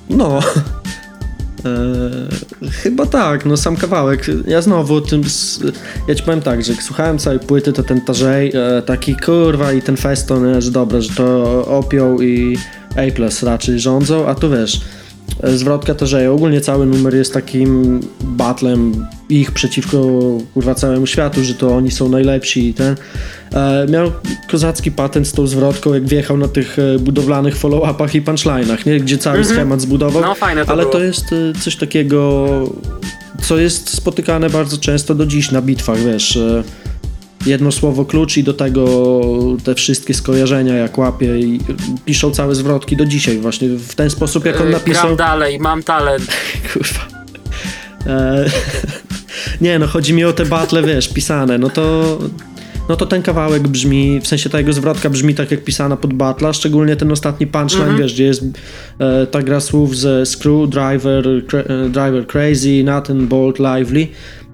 [0.10, 0.40] no.
[1.66, 4.26] E, chyba tak, no sam kawałek.
[4.48, 5.22] Ja znowu tym.
[6.08, 9.74] Ja ci powiem tak, że jak słuchałem całej płyty, to ten Tarzej, e, taki kurwa
[9.74, 12.58] i ten Feston, że dobra, że to Opioł i
[12.96, 14.82] A raczej rządzą, a tu wiesz.
[15.44, 16.32] E, Zwrotka Tarzeja.
[16.32, 19.98] Ogólnie cały numer jest takim batlem ich przeciwko
[20.54, 22.96] kurwa całemu światu, że to oni są najlepsi i ten.
[23.54, 24.12] E, miał
[24.52, 29.00] kozacki patent z tą zwrotką, jak wjechał na tych e, budowlanych follow-upach i punchline'ach, nie?
[29.00, 30.22] Gdzie cały schemat zbudował.
[30.22, 30.94] No, fajne to Ale było.
[30.94, 32.48] to jest e, coś takiego,
[33.42, 36.40] co jest spotykane bardzo często do dziś na bitwach, wiesz.
[37.46, 39.22] Jedno słowo klucz i do tego
[39.64, 41.60] te wszystkie skojarzenia jak łapie i
[42.06, 45.04] piszą całe zwrotki do dzisiaj właśnie w ten sposób jak on E, napisał.
[45.04, 46.24] Gram dalej, mam talent.
[46.74, 47.08] Kurwa.
[48.08, 48.46] E,
[49.62, 51.58] nie, no chodzi mi o te battle, wiesz, pisane.
[51.58, 52.18] No to,
[52.90, 56.14] no to ten kawałek brzmi, w sensie ta jego zwrotka brzmi tak jak pisana pod
[56.14, 58.44] battle, szczególnie ten ostatni punchline, wiesz, gdzie jest
[59.00, 64.08] e, ta gra słów ze screwdriver, cra- e, driver crazy, nothing bolt lively,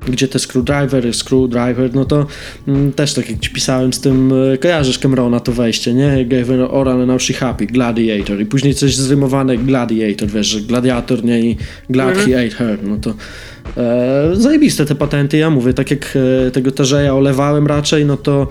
[0.08, 2.26] gdzie te screwdriver, screwdriver, no to
[2.68, 6.26] mm, też tak jak ci pisałem z tym, e, kojarzysz Camerona to wejście, nie?
[6.26, 10.62] Gave her oral and now she happy, gladiator i później coś zrymowane gladiator, wiesz, że
[10.62, 11.42] gladiator, nie?
[11.42, 11.58] I
[11.90, 13.14] glad he ate her, no to
[13.78, 18.48] e, zajebiste te patenty, ja mówię, tak jak e, tego Tarzeja olewałem raczej, no to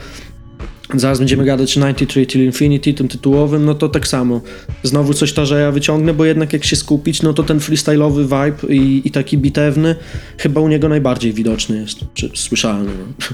[0.94, 4.40] Zaraz będziemy gadać o 93 Till Infinity, tym tytułowym, no to tak samo.
[4.82, 9.02] Znowu coś Tarzeja wyciągnę, bo jednak jak się skupić, no to ten freestyle'owy vibe i,
[9.04, 9.96] i taki bitewny
[10.38, 12.90] chyba u niego najbardziej widoczny jest, czy słyszalny.
[12.98, 13.26] No.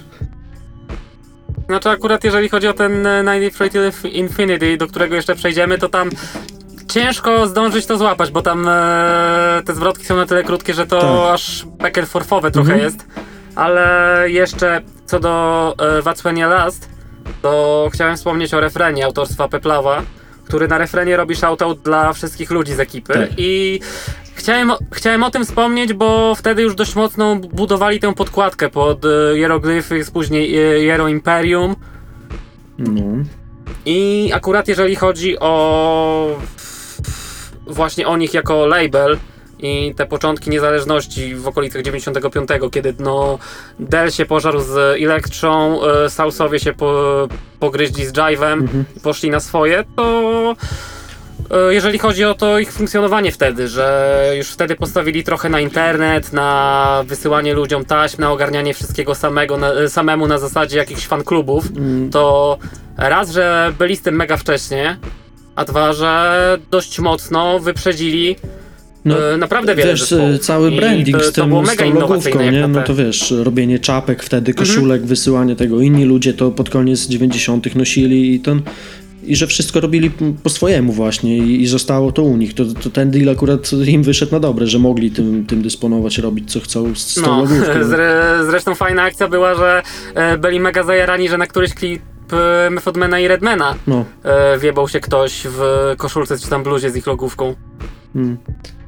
[1.67, 5.89] Znaczy akurat jeżeli chodzi o ten e, 93 Till Infinity, do którego jeszcze przejdziemy, to
[5.89, 6.11] tam
[6.93, 11.01] ciężko zdążyć to złapać, bo tam e, te zwrotki są na tyle krótkie, że to
[11.01, 11.35] Tak.
[11.35, 13.07] aż back and forthowe trochę jest.
[13.55, 16.94] Ale jeszcze co do e, What's When You Last,
[17.43, 20.03] to chciałem wspomnieć o refrenie autorstwa Peplawa,
[20.45, 23.29] który na refrenie robi shoutout dla wszystkich ludzi z ekipy Tak.
[23.37, 23.81] i
[24.35, 29.05] chciałem, o- chciałem o tym wspomnieć, bo wtedy już dość mocno budowali tę podkładkę pod
[29.05, 31.77] e, hieroglify, później e, Hiero Imperium
[32.79, 33.03] no.
[33.87, 36.39] i akurat jeżeli chodzi o
[37.67, 39.19] właśnie o nich jako label
[39.59, 43.39] i te początki niezależności w okolicach 95, kiedy no
[43.79, 47.29] Dell się pożarł z Electrą, e, Sousowie się po,
[47.61, 50.57] pogryźli z Jive'em i poszli na swoje, to
[51.51, 56.33] e, jeżeli chodzi o to ich funkcjonowanie wtedy, że już wtedy postawili trochę na internet,
[56.33, 61.65] na wysyłanie ludziom taśm, na ogarnianie wszystkiego samego, na, e, samemu na zasadzie jakichś fanklubów,
[62.11, 62.59] to
[62.97, 64.97] raz, że byli z tym mega wcześnie,
[65.57, 68.37] a dwa, że dość mocno wyprzedzili
[69.05, 70.39] No, e, naprawdę wiele wiesz, zespołów.
[70.41, 72.69] cały I branding to, z, to tym, z tą logówką, nie?
[72.69, 75.81] No to wiesz, robienie czapek wtedy, koszulek, wysyłanie tego.
[75.81, 78.63] Inni ludzie to pod koniec 90 nosili i ten...
[79.27, 80.11] I że wszystko robili
[80.43, 82.55] po swojemu właśnie i, i zostało to u nich.
[82.55, 86.53] To, to ten deal akurat im wyszedł na dobre, że mogli tym, tym dysponować, robić
[86.53, 87.85] co chcą z, z tą No, logówką.
[87.91, 89.83] zre, zresztą fajna akcja była, że
[90.15, 94.05] e, byli mega zajarani, że na któryś klip e, Methodmana i Redmana No.
[94.25, 95.61] e, wjebał się ktoś w
[95.97, 97.55] koszulce czy tam bluzie z ich logówką.
[98.15, 98.37] Mm.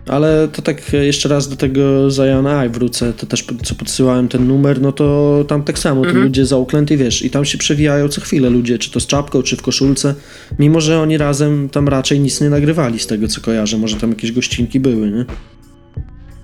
[0.09, 4.49] Ale to tak jeszcze raz do tego Zion Eye wrócę, to też co podsyłałem ten
[4.49, 7.59] numer, no to tam tak samo, to ludzie z Oakland i wiesz, i tam się
[7.59, 10.15] przewijają co chwilę ludzie, czy to z czapką, czy w koszulce,
[10.59, 14.11] mimo że oni razem tam raczej nic nie nagrywali z tego co kojarzę, może tam
[14.11, 15.25] jakieś gościnki były, nie?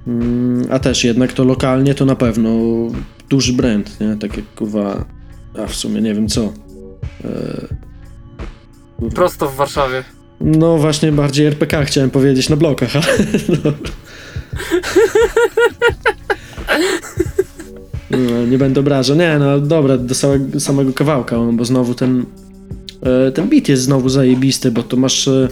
[0.07, 2.51] Mm, a też jednak to lokalnie to na pewno
[3.29, 4.17] duży brand, nie?
[4.17, 5.05] Tak jak kurwa,
[5.59, 6.53] a w sumie nie wiem co.
[9.15, 10.05] Prosto w Warszawie.
[10.43, 13.05] No właśnie bardziej RPK chciałem powiedzieć na blokach, ale
[13.65, 13.73] no.
[18.11, 19.17] No, nie będę obrażał.
[19.17, 22.25] Nie, no dobra, do samego, samego kawałka, bo znowu ten
[23.03, 25.49] e, ten beat jest znowu zajebisty, bo to masz e,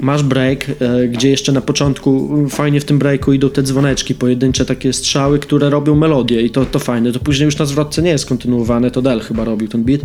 [0.00, 4.14] masz break, e, gdzie jeszcze na początku mm, fajnie w tym breaku idą te dzwoneczki,
[4.14, 7.12] pojedyncze takie strzały, które robią melodię i to, to fajne.
[7.12, 10.00] To później już na zwrotce nie jest kontynuowane, to Del chyba robił ten beat.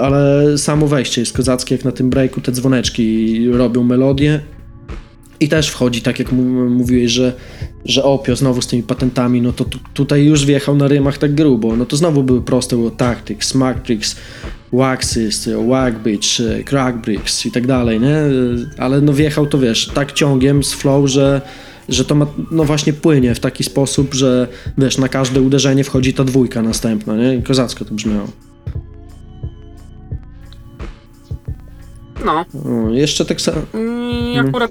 [0.00, 4.40] Ale samo wejście jest kozackie, jak na tym breaku te dzwoneczki robią melodię.
[5.40, 7.32] I też wchodzi, tak jak mówiłeś, że,
[7.84, 11.34] że Opio znowu z tymi patentami, no to tu, tutaj już wjechał na rymach tak
[11.34, 11.76] grubo.
[11.76, 14.16] No to znowu były proste, było Tactics, Matrix,
[14.72, 16.28] Waxys, Wagbitch,
[16.64, 18.16] Crackbricks i tak dalej, nie?
[18.78, 21.40] Ale no wjechał to, wiesz, tak ciągiem z flow, że,
[21.88, 26.14] że to ma, no właśnie płynie w taki sposób, że wiesz, na każde uderzenie wchodzi
[26.14, 27.42] ta dwójka następna, nie?
[27.42, 28.47] Kozacko to brzmiało.
[32.24, 32.44] No.
[32.86, 33.56] O, jeszcze tak samo...
[34.34, 34.70] I akurat...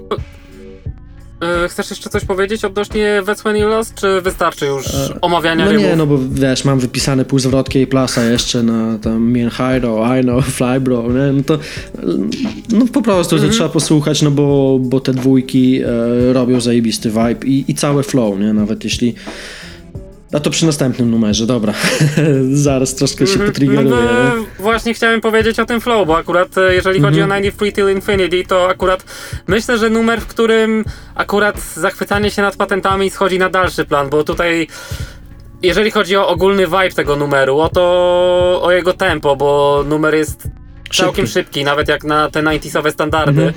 [1.65, 4.85] E, Chcesz jeszcze coś powiedzieć odnośnie When You Lost, czy wystarczy już
[5.21, 5.87] omawiania No rymów?
[5.87, 10.21] nie, no bo wiesz, mam wypisane półzwrotki i plasa jeszcze na tam and Hyro, I
[10.23, 11.33] know, Fly Bro, nie?
[11.33, 11.59] No to
[12.69, 13.51] no po prostu Mhm.
[13.51, 18.03] to trzeba posłuchać, no bo, bo te dwójki e, robią zajebisty vibe i, i całe
[18.03, 18.53] flow, nie?
[18.53, 19.15] Nawet jeśli
[20.33, 21.73] a to przy następnym numerze, dobra.
[22.51, 23.89] Zaraz troszkę się No potriggeruję.
[23.89, 24.45] bo nie?
[24.59, 27.31] właśnie chciałem powiedzieć o tym flow, bo akurat e, jeżeli chodzi Mhm.
[27.31, 29.03] o 93 Till Infinity, to akurat
[29.47, 30.85] myślę, że numer, w którym
[31.15, 34.67] akurat zachwycanie się nad patentami schodzi na dalszy plan, bo tutaj
[35.61, 37.81] jeżeli chodzi o ogólny vibe tego numeru, o to
[38.63, 40.43] o jego tempo, bo numer jest
[40.93, 43.41] całkiem szybki, nawet jak na te 90sowe standardy.
[43.41, 43.53] Mhm.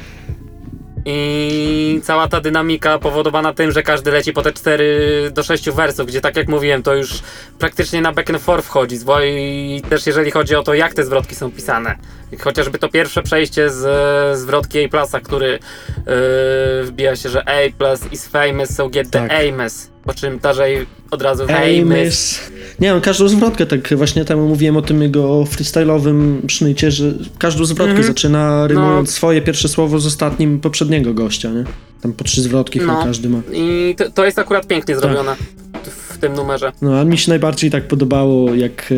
[1.04, 6.06] I cała ta dynamika powodowana tym, że każdy leci po te 4 do 6 wersów,
[6.06, 7.22] gdzie tak jak mówiłem, to już
[7.58, 8.96] praktycznie na back and forth wchodzi.
[9.24, 11.96] I też jeżeli chodzi o to, jak te zwrotki są pisane.
[12.38, 18.00] Chociażby to pierwsze przejście z zwrotki A plusa, który yy, wbija się, że A plus
[18.12, 19.28] is famous, so get Tak.
[19.30, 19.88] the Amos.
[20.04, 21.46] Po czym tarzej od razu
[21.84, 22.40] miss.
[22.80, 27.04] Nie, on każdą zwrotkę, tak właśnie temu mówiłem o tym jego freestyle'owym sznycie, że
[27.38, 28.06] każdą zwrotkę Mhm.
[28.06, 29.12] zaczyna rymując No.
[29.12, 31.64] swoje pierwsze słowo z ostatnim poprzedniego gościa, nie?
[32.02, 33.04] Tam po trzy zwrotki chyba No.
[33.04, 33.40] każdy ma.
[33.52, 35.02] I to, to jest akurat pięknie Tak.
[35.04, 35.36] zrobione
[35.84, 36.72] w tym numerze.
[36.83, 38.92] No, a mi się najbardziej tak podobało, jak,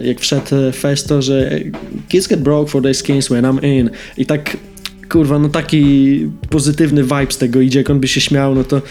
[0.00, 1.50] e, jak wszedł e, Festo, że
[2.08, 3.90] kids get broke for their skins when I'm in.
[4.16, 4.56] I tak,
[5.08, 8.76] kurwa, no taki pozytywny vibe z tego idzie, jak on by się śmiał, no to
[8.76, 8.82] e,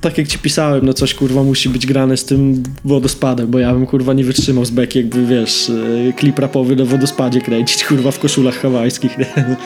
[0.00, 3.72] tak jak ci pisałem, no coś kurwa musi być grane z tym wodospadem, bo ja
[3.72, 5.70] bym kurwa nie wytrzymał z beki, jakby wiesz,
[6.08, 9.18] e, klip rapowy na wodospadzie kręcić, kurwa w koszulach hawajskich.
[9.18, 9.56] Nie?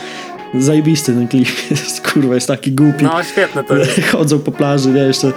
[0.64, 4.00] Zajebisty ten klip jest, kurwa, jest taki głupi No świetne to jest.
[4.12, 5.32] chodzą po plaży, nie, jeszcze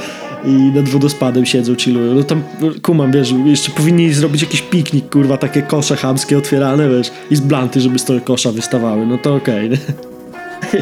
[0.46, 2.14] i nad wodospadem siedzą, chillują.
[2.16, 2.44] No tam,
[2.82, 7.40] kumam, wiesz, jeszcze powinni zrobić jakiś piknik, kurwa, takie kosze chamskie otwierane, wiesz, i z
[7.40, 9.78] blanty, żeby z tego kosza wystawały, no to okej, nie?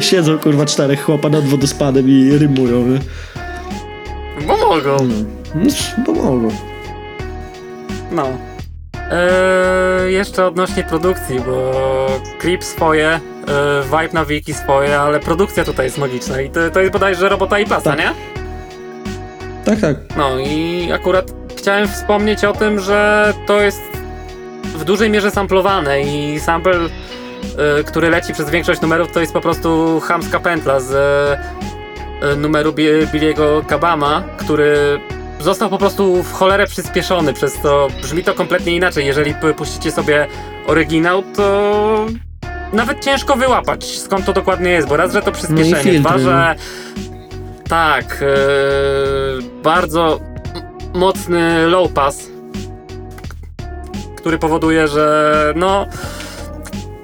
[0.02, 2.98] Siedzą, kurwa, czterech chłopa nad wodospadem i rymują, nie?
[4.46, 4.96] Bo mogą.
[5.54, 5.70] No,
[6.06, 6.48] bo mogą.
[8.12, 8.26] No.
[9.12, 11.72] Eee, jeszcze odnośnie produkcji, bo
[12.38, 13.20] klip swoje, e,
[13.84, 17.58] vibe na wiki swoje, ale produkcja tutaj jest magiczna i to, to jest bodajże robota
[17.58, 17.98] i plasa, Tak.
[17.98, 18.41] nie?
[19.64, 19.96] Tak, tak.
[20.16, 23.82] No i akurat chciałem wspomnieć o tym, że to jest
[24.64, 29.40] w dużej mierze samplowane i sample, e, który leci przez większość numerów, to jest po
[29.40, 30.92] prostu chamska pętla z
[32.22, 35.00] e, numeru Bi- Billiego Kabama, który
[35.40, 39.06] został po prostu w cholerę przyspieszony, przez to brzmi to kompletnie inaczej.
[39.06, 40.26] Jeżeli puścicie sobie
[40.66, 42.06] oryginał, to
[42.72, 46.18] nawet ciężko wyłapać skąd to dokładnie jest, bo raz, że to przyspieszenie, filtry, dwa, no.
[46.18, 46.54] że
[47.72, 48.26] tak, e,
[49.62, 50.20] bardzo
[50.94, 52.30] mocny low pass,
[54.16, 55.86] który powoduje, że no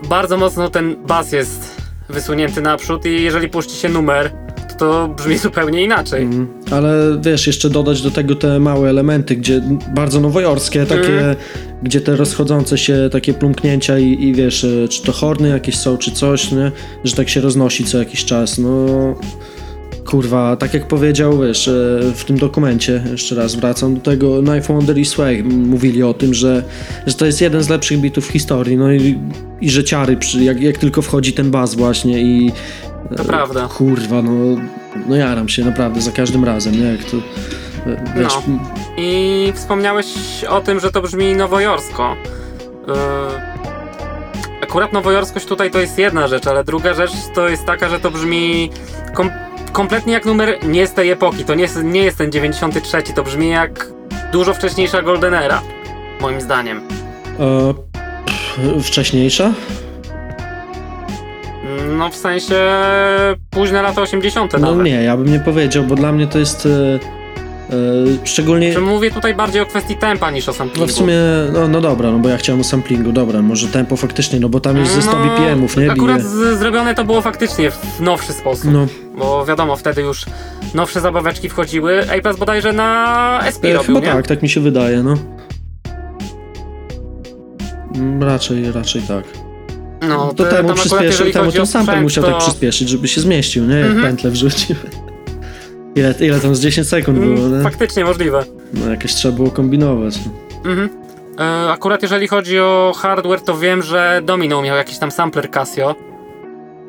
[0.08, 1.76] bardzo mocno ten bas jest
[2.08, 4.30] wysunięty naprzód i jeżeli puści się numer,
[4.68, 6.22] to, to brzmi zupełnie inaczej.
[6.22, 9.62] Mm, Ale wiesz, jeszcze dodać do tego te małe elementy, gdzie
[9.94, 11.36] bardzo nowojorskie, takie, Mhm.
[11.82, 15.96] gdzie te rozchodzące się takie plumknięcia i, i wiesz, e, czy to horny jakieś są,
[15.98, 16.72] czy coś, nie?
[17.04, 19.14] Że tak się roznosi co jakiś czas, no...
[20.10, 21.72] Kurwa, tak jak powiedział, wiesz, e,
[22.14, 26.34] w tym dokumencie, jeszcze raz wracam do tego, Knife Wonder i Sway mówili o tym,
[26.34, 26.62] że,
[27.06, 29.18] że to jest jeden z lepszych bitów w historii, no i,
[29.60, 32.52] i że ciary, przy, jak, jak tylko wchodzi ten bas właśnie i...
[33.16, 33.68] To prawda.
[33.68, 34.32] Kurwa, no,
[35.06, 36.92] no jaram się naprawdę za każdym razem, nie?
[36.92, 38.58] Jak to, e, wiesz, No.
[38.96, 40.06] I wspomniałeś
[40.48, 42.16] o tym, że to brzmi nowojorsko.
[42.86, 42.94] Yy,
[44.62, 48.10] Akurat nowojorskość tutaj to jest jedna rzecz, ale druga rzecz to jest taka, że to
[48.10, 48.70] brzmi
[49.14, 49.30] kom
[49.72, 51.44] kompletnie jak numer nie z tej epoki.
[51.44, 53.86] To nie jest, nie jest ten 93, to brzmi jak
[54.32, 55.62] dużo wcześniejsza Golden Era,
[56.20, 56.78] moim zdaniem.
[57.40, 57.74] e,
[58.24, 59.52] pff, wcześniejsza?
[61.98, 62.54] No w sensie
[63.50, 64.52] późne lata 80.
[64.52, 64.86] No nawet.
[64.86, 66.68] nie, ja bym nie powiedział, bo dla mnie to jest e,
[68.24, 68.72] szczególnie...
[68.74, 70.80] Czy mówię tutaj bardziej o kwestii tempa niż o samplingu.
[70.80, 71.14] No w sumie,
[71.52, 74.60] no, no dobra, no bo ja chciałem o samplingu, dobra, może tempo faktycznie, no bo
[74.60, 75.92] tam jest ze 100 No, BPM-ów, nie?
[75.92, 76.56] Akurat Bije.
[76.56, 78.70] zrobione to było faktycznie w nowszy sposób.
[78.72, 78.86] No,
[79.18, 80.24] Bo wiadomo, wtedy już
[80.74, 82.02] nowsze zabaweczki wchodziły.
[82.26, 84.12] A bodajże na SP e, robił, chyba nie?
[84.12, 85.14] tak, tak mi się wydaje, no.
[87.94, 89.24] Mm, Raczej, raczej tak.
[90.08, 92.30] No, To te- temu przyspieszył, temu ten sample sprzęt, musiał to...
[92.30, 93.74] tak przyspieszyć, żeby się zmieścił, nie?
[93.76, 94.06] Jak Mhm.
[94.06, 94.76] pętlę wrzucił.
[95.98, 97.62] Ile, ile tam z 10 sekund Mm, było, nie?
[97.62, 98.44] Faktycznie możliwe.
[98.74, 100.18] No jakieś trzeba było kombinować.
[100.64, 100.88] Mhm.
[101.38, 105.94] E, akurat jeżeli chodzi o hardware, to wiem, że Domino miał jakiś tam sampler Casio.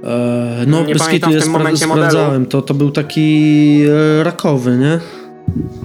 [0.03, 2.09] E, no, Nie pamiętam kitu w jest tym momencie modelu.
[2.09, 3.81] sprawdzałem, to, to był taki
[4.19, 4.99] e, rakowy, nie?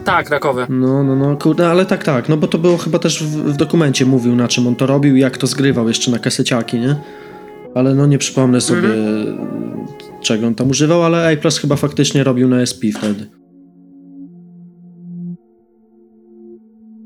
[0.05, 0.67] Tak, rakowy.
[0.69, 3.57] No, no, no, kurde, ale tak, tak, no bo to było chyba też w, w
[3.57, 6.97] dokumencie mówił, na czym on to robił i jak to zgrywał jeszcze na kaseciaki, nie?
[7.75, 8.89] Ale no nie przypomnę sobie,
[10.25, 13.31] czego on tam używał, ale A Plus chyba faktycznie robił na SP wtedy.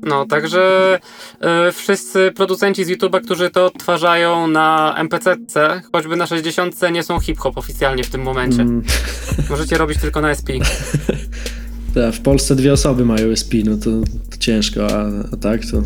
[0.03, 0.99] No, także
[1.41, 7.19] e, wszyscy producenci z YouTube'a, którzy to odtwarzają na MPC-ce, choćby na 60 nie są
[7.19, 8.61] hip-hop oficjalnie w tym momencie.
[8.61, 8.83] Mm,
[9.49, 10.49] Możecie robić tylko na SP.
[11.95, 13.89] tak, w Polsce dwie osoby mają SP, no to,
[14.31, 15.81] to ciężko, a, a tak to...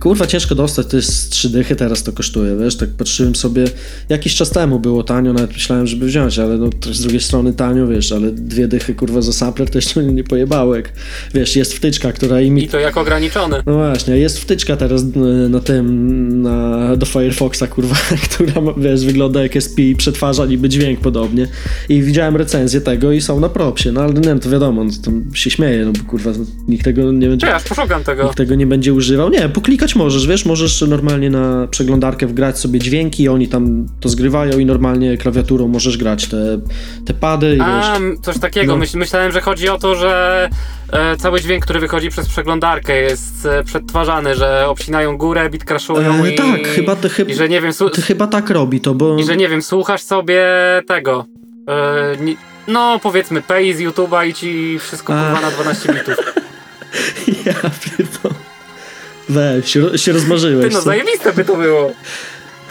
[0.00, 3.64] Kurwa, ciężko dostać, to jest trzy dychy teraz to kosztuje, wiesz, tak patrzyłem sobie,
[4.08, 7.86] jakiś czas temu było tanio, nawet myślałem, żeby wziąć, ale no z drugiej strony tanio,
[7.86, 10.92] wiesz, ale dwie dychy, kurwa, za sampler to jeszcze nie pojebało, jak,
[11.34, 13.62] wiesz, jest wtyczka, która I imituje to jak ograniczony.
[13.66, 15.18] No właśnie, jest wtyczka teraz e,
[15.48, 21.00] na tym, na, do Firefoxa, kurwa, która, wiesz, wygląda jak SP i przetwarza niby dźwięk
[21.00, 21.48] podobnie.
[21.88, 24.90] I widziałem recenzję tego i są na propsie, no ale nie wiem, to wiadomo, no,
[25.04, 26.30] to się śmieje, no bo kurwa,
[26.68, 27.46] nikt tego nie będzie...
[27.46, 28.24] Ja poszukam tego.
[28.24, 29.30] Nikt tego nie będzie używał.
[29.30, 34.58] Nie, poklikać możesz, wiesz, możesz normalnie na przeglądarkę wgrać sobie dźwięki, oni tam to zgrywają
[34.58, 36.60] i normalnie klawiaturą możesz grać te,
[37.06, 38.18] te pady A, wiesz.
[38.22, 38.72] coś takiego.
[38.72, 38.78] No.
[38.78, 40.48] Myśl, myślałem, że chodzi o to, że
[40.92, 46.24] e, cały dźwięk, który wychodzi przez przeglądarkę jest e, przetwarzany, że obcinają górę, bit crashują
[46.24, 46.34] E, i...
[46.34, 49.18] tak, chyba, to, I chyba, że nie wiem, to chyba tak robi to, bo...
[49.18, 50.44] i że nie wiem, słuchasz sobie
[50.86, 51.24] tego.
[51.68, 52.34] E, nie,
[52.68, 56.16] no powiedzmy, pay z YouTube'a i ci wszystko kurwa na 12 bitów.
[57.46, 58.51] Ja pierdolę.
[59.28, 60.66] Weź, się, ro- się rozmarzyłeś.
[60.68, 60.84] Ty no co?
[60.84, 61.92] zajebiste by to było.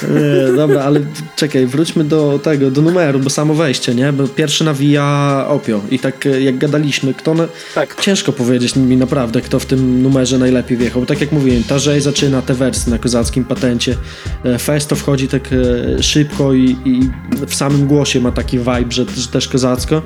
[0.03, 0.99] Nie, dobra, ale
[1.35, 4.13] czekaj, wróćmy do tego, do numeru, bo samo wejście, nie?
[4.13, 7.33] Bo pierwszy nawija Opio i tak e, jak gadaliśmy, kto...
[7.33, 7.47] Na...
[7.75, 8.01] Tak.
[8.01, 11.05] Ciężko powiedzieć mi naprawdę, kto w tym numerze najlepiej wjechał.
[11.05, 13.95] Tak jak mówiłem, Tarzej zaczyna te wersy na kozackim patencie.
[14.45, 17.09] E, Festo wchodzi tak e, szybko i, i
[17.47, 20.01] w samym głosie ma taki vibe, że, że też kozacko.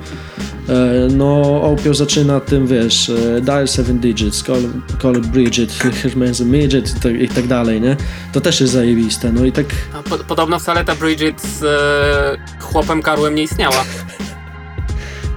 [0.69, 4.61] E, No, Opio zaczyna tym, wiesz, e, dial seven digits, call,
[5.01, 5.69] call it Bridget,
[6.03, 7.97] here's a midget i tak, i tak dalej, nie?
[8.33, 9.31] To też jest zajebiste.
[9.31, 9.65] No i tak
[10.09, 13.83] Po, podobno wcale ta Bridget z e, chłopem Karłem nie istniała.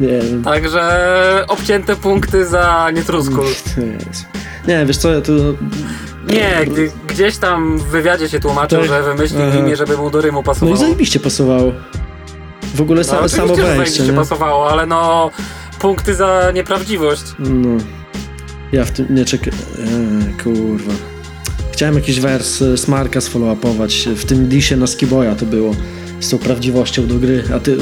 [0.00, 0.20] Nie.
[0.44, 3.44] Także obcięte punkty za nietruskul.
[4.68, 5.32] Nie, wiesz co, ja tu...
[6.26, 6.66] Nie,
[7.06, 8.88] gdzieś tam w wywiadzie się tłumaczył, Tak.
[8.88, 9.58] że wymyślił Aha.
[9.58, 10.76] imię, żeby mu do rymu No i pasowało.
[10.76, 11.72] zajebiście pasowało.
[12.74, 14.12] W ogóle No, sa, oczywiście, samo wejście, nie?
[14.12, 15.30] pasowało, ale no
[15.78, 17.22] punkty za nieprawdziwość.
[17.38, 17.68] No.
[18.72, 19.54] Ja w tym nie czekam.
[19.78, 20.92] Eee, kurwa.
[21.78, 24.08] Chciałem jakiś wers e, Smarka sfollow-upować.
[24.14, 25.74] W tym disie na Skiboya to było.
[26.20, 27.44] Z tą prawdziwością do gry.
[27.54, 27.76] A ty...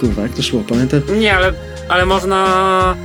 [0.00, 0.64] Kurwa, jak to szło?
[0.68, 1.00] Pamiętam?
[1.18, 1.52] Nie, ale,
[1.88, 2.96] ale można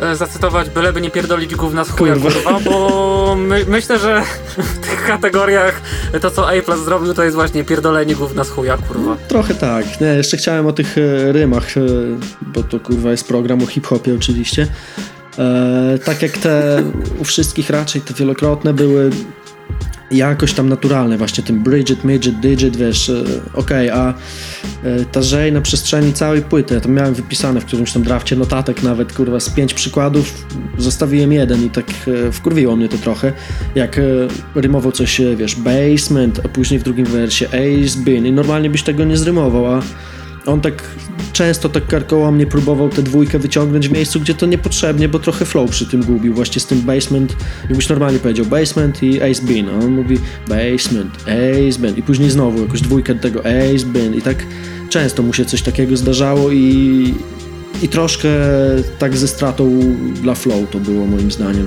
[0.00, 2.30] e, zacytować byleby nie pierdolić gówna z chuja, Kurwa.
[2.30, 4.22] kurwa, bo my, myślę, że
[4.74, 5.82] w tych kategoriach
[6.20, 9.16] to co A zrobił to jest właśnie pierdolenie gówna z chuja, kurwa.
[9.28, 10.00] Trochę tak.
[10.00, 11.80] Nie, jeszcze chciałem o tych e, rymach, e,
[12.42, 14.66] bo to kurwa jest program o hip-hopie oczywiście.
[15.38, 16.82] E, tak jak te
[17.18, 19.10] u wszystkich raczej te wielokrotne były
[20.10, 24.14] jakoś tam naturalne, właśnie tym Bridget, Midget, Digit, wiesz, e, okej, a
[24.84, 28.36] e, ta Żej na przestrzeni całej płyty, ja to miałem wypisane w którymś tam drafcie
[28.36, 30.46] notatek nawet, kurwa, z pięć przykładów,
[30.78, 31.86] zostawiłem jeden i tak
[32.28, 33.32] e, wkurwiło mnie to trochę,
[33.74, 34.00] jak
[34.54, 39.04] rymował coś, wiesz, basement, a później w drugim wersie ace, bin i normalnie byś tego
[39.04, 39.82] nie zrymował, a
[40.46, 40.82] on tak
[41.36, 45.70] często tak karkołomnie próbował tę dwójkę wyciągnąć w miejscu, gdzie to niepotrzebnie, bo trochę flow
[45.70, 46.34] przy tym gubił.
[46.34, 47.36] Właśnie z tym basement,
[47.68, 50.18] jakbyś normalnie powiedział basement i ace bin, on mówi
[50.48, 54.46] basement, ace bin i później znowu jakąś dwójkę tego ace bin i tak
[54.88, 57.14] często mu się coś takiego zdarzało i,
[57.82, 58.28] i troszkę
[58.98, 59.80] tak ze stratą
[60.22, 61.66] dla flow to było moim zdaniem.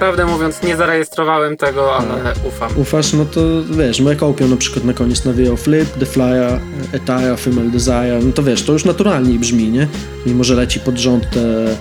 [0.00, 2.70] Prawdę mówiąc, nie zarejestrowałem tego, ale ufam.
[2.76, 3.40] Ufasz, no to
[3.70, 6.60] wiesz, jak Opium na przykład na koniec nawijał Flip, The Flyer,
[6.92, 9.88] Etaya, Female Desire, no to wiesz, to już naturalniej brzmi, nie?
[10.26, 11.76] Mimo, że leci pod rząd te,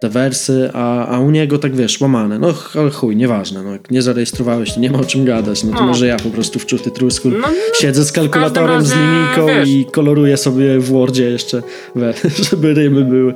[0.00, 2.38] te wersy, a, a u niego tak wiesz, łamane.
[2.38, 5.72] No ale chuj, nieważne, no jak nie zarejestrowałeś, to nie ma o czym gadać, no
[5.72, 5.86] to No.
[5.86, 7.32] może ja po prostu wczuty truskul.
[7.32, 7.48] No, no,
[7.80, 9.68] Siedzę z kalkulatorem, z razie, linijką wiesz.
[9.68, 11.62] i koloruję sobie w Wordzie jeszcze,
[11.94, 12.14] we,
[12.50, 13.34] żeby rymy były.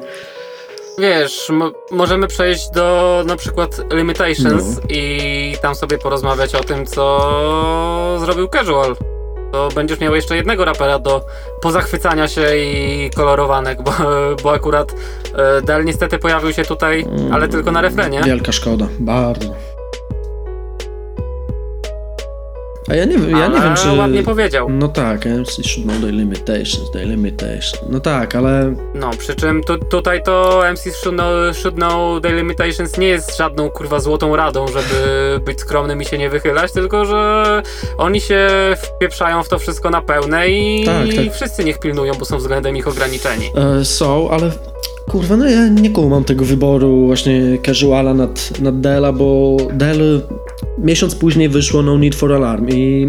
[0.98, 4.80] Wiesz, mo- możemy przejść do na przykład Limitations No.
[4.88, 8.96] i tam sobie porozmawiać o tym, co zrobił Casual.
[9.52, 11.20] To będziesz miał jeszcze jednego rapera do
[11.62, 13.92] pozachwycania się i kolorowanek, bo,
[14.42, 14.94] bo akurat
[15.34, 18.20] e, Del niestety pojawił się tutaj, ale tylko na refrenie.
[18.24, 19.54] Wielka szkoda, bardzo.
[22.88, 23.92] A ja nie, wiem- ja nie wiem, czy...
[23.98, 24.68] ładnie powiedział.
[24.70, 27.80] No tak, MC should know the limitations, the limitations.
[27.88, 30.90] No tak, ale No, przy czym tu, tutaj to MC
[31.74, 35.16] know The Limitations nie jest żadną kurwa złotą radą, żeby
[35.46, 37.62] być skromnym i się nie wychylać, tylko że
[37.98, 41.34] oni się wpieprzają w to wszystko na pełne i Tak, tak.
[41.34, 43.50] wszyscy niech pilnują, bo są względem ich ograniczeni.
[43.80, 44.50] e, są, ale
[45.08, 50.22] kurwa, no ja nie kumam tego wyboru właśnie casuala nad, nad Dela, bo Del
[50.78, 53.08] miesiąc później wyszło No Need for Alarm i,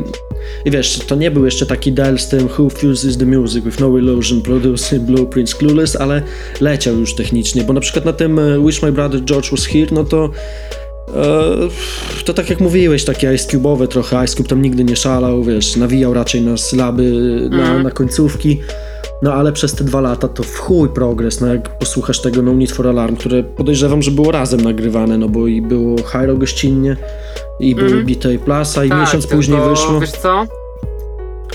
[0.65, 3.79] i wiesz, to nie był jeszcze taki Del z tym Who fuses the music with
[3.79, 6.21] no illusion, producing blueprints, clueless, ale
[6.61, 9.87] leciał już technicznie, bo na przykład na tym e, Wish My Brother George Was Here,
[9.91, 10.29] no to
[11.15, 14.25] E, To tak jak mówiłeś, takie Ice Cube'owe trochę.
[14.25, 17.03] Ice Cube tam nigdy nie szalał, wiesz, nawijał raczej na sylaby,
[17.51, 17.83] na, Mhm.
[17.83, 18.59] na końcówki.
[19.21, 22.53] No ale przez te dwa lata to w chuj progres, no jak posłuchasz tego No
[22.53, 26.97] Need for Alarm, które podejrzewam, że było razem nagrywane, no bo i było Hyro gościnnie,
[27.59, 28.05] i były Mhm.
[28.05, 30.45] Bita i Plasa i miesiąc tylko, później wyszło, Wiesz co?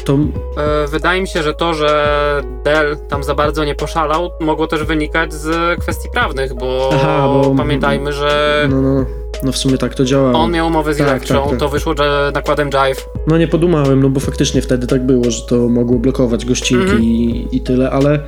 [0.04, 4.66] to E, wydaje mi się, że to, że Dell tam za bardzo nie poszalał, mogło
[4.66, 9.04] też wynikać z kwestii prawnych, bo, Aha, bo- pamiętajmy, że no, no,
[9.42, 10.38] no w sumie tak to działało.
[10.38, 11.58] on miał umowę z Tak, Elektrą, tak, tak.
[11.58, 13.08] to wyszło że nakładem Jive.
[13.26, 17.02] No nie podumałem, no bo faktycznie wtedy tak było, że to mogło blokować gościnki Mhm.
[17.02, 18.18] i, i tyle, ale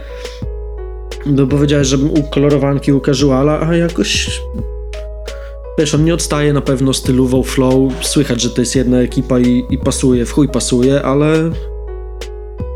[1.26, 4.40] no powiedziałeś, że u kolorowanki u casuala, a jakoś
[5.78, 9.64] wiesz, on nie odstaje na pewno stylowo flow, słychać, że to jest jedna ekipa i,
[9.70, 11.50] i pasuje, w chuj pasuje, ale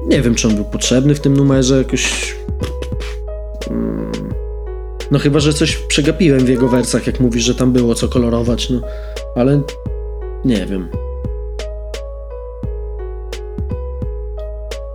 [0.07, 2.35] nie wiem, czy on był potrzebny w tym numerze, jakoś
[3.71, 4.08] mm,
[5.11, 8.71] no chyba, że coś przegapiłem w jego wersach, jak mówisz, że tam było co kolorować,
[8.71, 8.81] no,
[9.37, 9.61] ale
[10.45, 10.89] nie wiem.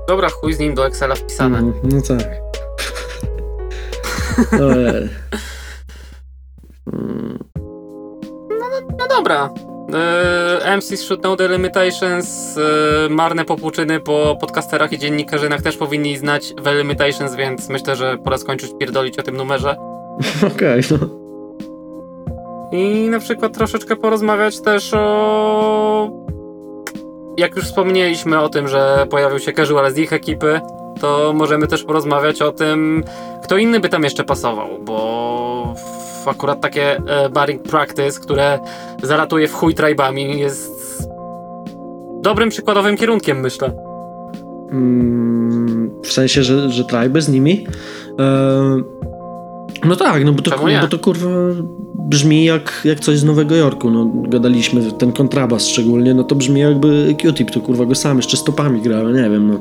[0.08, 1.62] Dobra, chuj z nim do Excela wpisane.
[1.62, 2.28] No, no tak.
[4.62, 5.10] Ojej.
[6.94, 7.40] Mm,
[9.00, 9.50] No dobra.
[10.64, 16.18] Yy, MCs Should Know The Limitations, yy, marne popłuczyny po podcasterach i dziennikarzynach też powinni
[16.18, 19.93] znać The Limitations, więc myślę, że pora skończyć pierdolić o tym numerze.
[20.56, 21.24] Okej, no.
[22.72, 26.24] I na przykład troszeczkę porozmawiać też o...
[27.38, 30.62] Jak już wspomnieliśmy o tym, że pojawił się casual z ich ekipy,
[31.00, 33.04] to możemy też porozmawiać o tym,
[33.44, 35.74] kto inny by tam jeszcze pasował, bo
[36.26, 38.60] akurat takie e, Baring Practice, które
[39.04, 41.10] zaratuje w chuj tribami, jest
[42.22, 43.72] dobrym przykładowym kierunkiem, myślę.
[44.72, 47.68] Mm, w sensie, że, że tribe z nimi.
[48.20, 49.04] E,
[49.86, 51.30] no tak, no bo to, bo to kurwa
[51.96, 53.90] brzmi jak, jak coś z Nowego Jorku.
[53.90, 58.38] No, gadaliśmy, ten kontrabas szczególnie, no to brzmi jakby Q-Tip, to kurwa go sam jeszcze
[58.38, 59.60] stopami grał, nie wiem, no.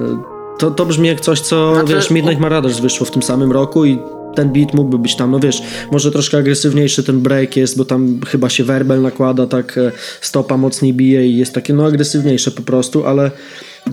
[0.00, 0.18] E,
[0.58, 3.84] to, to brzmi jak coś, co, Znaczy, wiesz, Midnight Marauders wyszło w tym samym roku
[3.84, 3.98] i
[4.34, 5.62] ten beat mógłby być tam, no wiesz,
[5.92, 10.56] może troszkę agresywniejszy ten break jest, bo tam chyba się werbel nakłada, tak e, stopa
[10.56, 13.30] mocniej bije i jest takie, no agresywniejsze po prostu, ale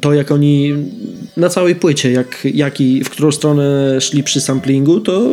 [0.01, 0.73] to jak oni
[1.37, 5.31] na całej płycie, jak, jak i w którą stronę szli przy samplingu, to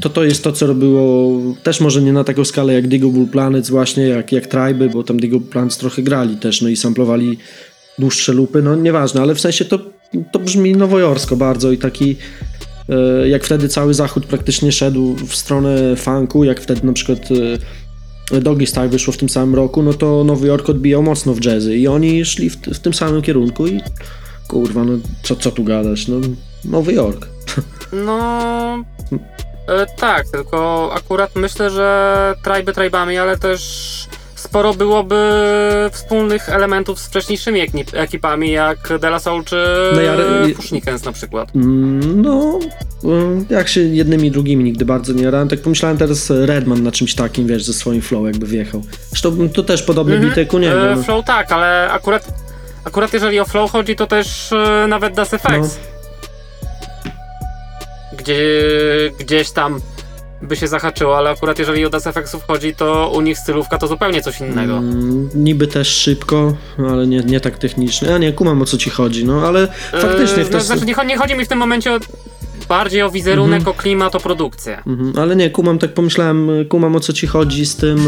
[0.00, 3.70] to, to jest to, co robiło też może nie na taką skalę jak Digable Planets
[3.70, 7.38] właśnie, jak, jak Tribe, bo tam Digable Planets trochę grali też, no i samplowali
[7.98, 9.78] dłuższe lupy, no nieważne, ale w sensie to,
[10.32, 12.16] to brzmi nowojorsko bardzo i taki
[13.26, 17.18] jak wtedy cały zachód praktycznie szedł w stronę funku, jak wtedy na przykład
[18.32, 21.44] e, Doggy Style wyszło w tym samym roku, no to Nowy Jork odbijał mocno w
[21.44, 23.80] jazzy i oni szli w, w tym samym kierunku i
[24.48, 26.16] kurwa, no co, co tu gadać, no
[26.64, 27.26] Nowy Jork.
[27.92, 28.84] No.
[29.68, 34.08] E, tak, tylko akurat myślę, że trajby trajbami, ale też
[34.38, 35.16] sporo byłoby
[35.92, 39.64] wspólnych elementów z wcześniejszymi ekip- ekipami, jak De La Soul czy
[39.94, 40.12] No ja-
[40.48, 41.56] no Pushnikens na przykład.
[41.56, 42.58] Mm, No,
[43.04, 47.14] mm, jak się jednymi drugimi nigdy bardzo nie jarałem, tak pomyślałem teraz Redman na czymś
[47.14, 48.82] takim, wiesz, ze swoim flow jakby wjechał.
[49.08, 50.32] Zresztą to też podobny Mhm.
[50.36, 50.90] jak u niego.
[50.92, 51.02] E, no.
[51.02, 52.28] flow tak, ale akurat,
[52.84, 55.38] akurat jeżeli o flow chodzi, to też e, nawet Das No.
[55.38, 55.78] FX.
[58.18, 58.40] Gdzie,
[59.20, 59.80] gdzieś tam
[60.42, 63.86] by się zahaczyło, ale akurat jeżeli o Das FX-ów chodzi, to u nich stylówka to
[63.86, 64.76] zupełnie coś innego.
[64.76, 66.56] Mm, niby też szybko,
[66.90, 68.14] ale nie, nie tak technicznie.
[68.14, 70.64] A nie, kumam o co ci chodzi, no ale faktycznie w no, te...
[70.64, 71.98] znaczy, nie, nie chodzi mi w tym momencie o,
[72.68, 73.76] bardziej o wizerunek, Mhm.
[73.76, 74.82] o klimat, o produkcję.
[74.86, 77.98] Mhm, ale nie, kumam, tak pomyślałem, kumam o co ci chodzi z tym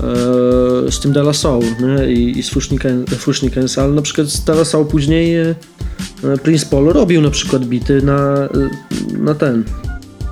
[0.00, 2.12] e, z tym De La Soul nie?
[2.12, 5.54] i, i z Fushniken- Fushnikens, ale na przykład z De La Soul później e,
[6.42, 8.48] Prince Paul robił na przykład bity na,
[9.18, 9.64] na ten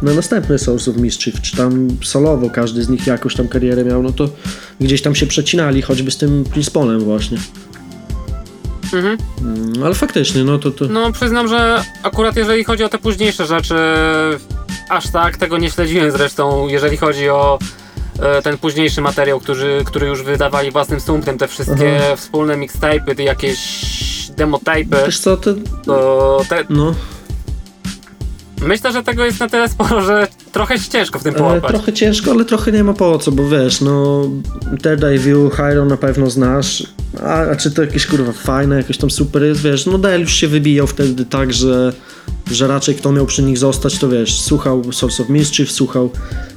[0.03, 4.03] na następne Source of Mischief, czy tam solowo każdy z nich jakąś tam karierę miał,
[4.03, 4.29] no to
[4.81, 7.39] gdzieś tam się przecinali, choćby z tym Chris Paulem właśnie.
[8.93, 9.19] Mhm.
[9.41, 10.85] Mm, Ale faktycznie, no to, to...
[10.85, 13.75] No przyznam, że akurat jeżeli chodzi o te późniejsze rzeczy,
[14.89, 17.59] aż tak tego nie śledziłem zresztą, jeżeli chodzi o
[18.23, 22.17] e, ten późniejszy materiał, który, który już wydawali własnym sumptem, te wszystkie Aha.
[22.17, 23.59] wspólne mixtape'y, te jakieś
[24.37, 25.55] demotapy, Wiesz co, to...
[25.85, 26.95] to te, No,
[28.67, 31.71] myślę, że tego jest na tyle sporo, że trochę ciężko w tym e, połapać.
[31.71, 34.25] trochę ciężko, ale trochę nie ma po co, bo wiesz, no...
[34.83, 36.87] Third Eye View, Hyro na pewno znasz,
[37.23, 40.33] a, a czy to jakieś kurwa fajne, jakoś tam super jest, wiesz, no Dale już
[40.33, 41.93] się wybijał wtedy tak, że
[42.51, 46.11] że raczej kto miał przy nich zostać, to wiesz, słuchał Source of Mischief, słuchał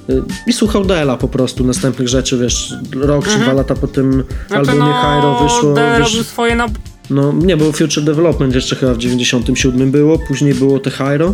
[0.10, 4.24] y, i słuchał Dela po prostu, następnych rzeczy, wiesz, rok czy dwa lata po tym
[4.48, 6.68] Znaczy, albumie Hyro wyszło, Dell wiesz, robił swoje na...
[7.10, 11.34] no nie, bo Future Development jeszcze chyba w 97 było, później było te Hyro,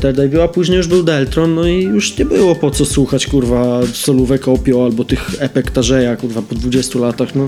[0.00, 3.26] te debut, a później już był Deltron, no i już nie było po co słuchać,
[3.26, 7.44] kurwa, solówek Opio albo tych epek Tarzeja, kurwa, po 20 latach, no,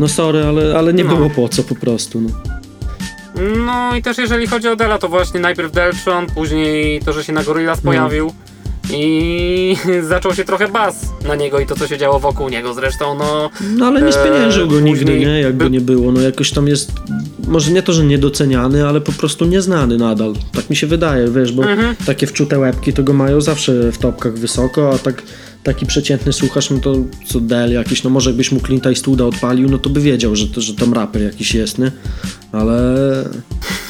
[0.00, 1.16] no sorry, ale, ale nie No.
[1.16, 2.28] było po co po prostu, no.
[3.66, 7.32] No i też jeżeli chodzi o Dela, to właśnie najpierw Deltron, później to, że się
[7.32, 7.90] na Gorillaz No.
[7.90, 8.32] pojawił
[8.90, 9.76] i
[10.08, 12.74] zaczął się trochę baz na niego i to, co się działo wokół niego.
[12.74, 13.50] Zresztą, no...
[13.76, 15.40] No ale nie spieniężył go nigdy, nie?
[15.40, 16.12] Jakby by- nie było.
[16.12, 16.92] No jakoś tam jest,
[17.48, 20.34] może nie to, że niedoceniany, ale po prostu nieznany nadal.
[20.52, 21.96] Tak mi się wydaje, wiesz, bo Mhm.
[22.06, 25.22] takie wczute łebki to go mają zawsze w topkach wysoko, a tak
[25.62, 26.94] taki przeciętny słuchasz, no to
[27.26, 30.46] co Del jakiś, no może jakbyś mu Clint Eastwooda odpalił, no to by wiedział, że,
[30.48, 31.92] to, że tam raper jakiś jest, nie?
[32.52, 32.84] Ale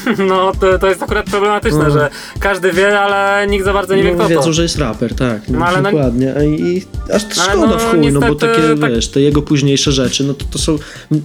[0.29, 1.91] No, to, to jest akurat problematyczne, No.
[1.91, 2.09] że
[2.39, 4.53] każdy wie, ale nikt za bardzo nie wie, no, kto wiedzą, to.
[4.53, 6.33] że jest raper, tak, no, No, ale no- dokładnie.
[6.57, 9.21] I, I aż ale szkoda no, w chuj, no bo niestety takie, tak- wiesz, te
[9.21, 10.77] jego późniejsze rzeczy, no to, to są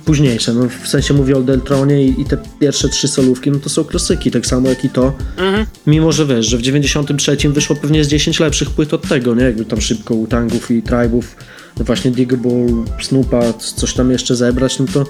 [0.04, 3.68] późniejsze, no w sensie mówię o Deltronie i, i te pierwsze trzy solówki, no to
[3.68, 5.12] są klasyki, tak samo jak i to.
[5.36, 5.66] Mhm.
[5.86, 9.44] Mimo, że wiesz, że w 93 wyszło pewnie z 10 lepszych płyt od tego, nie?
[9.44, 11.36] Jakby tam szybko u Tangów i Tribów,
[11.78, 13.40] no właśnie Diggable, Snoopa,
[13.76, 15.04] coś tam jeszcze zebrać, no to,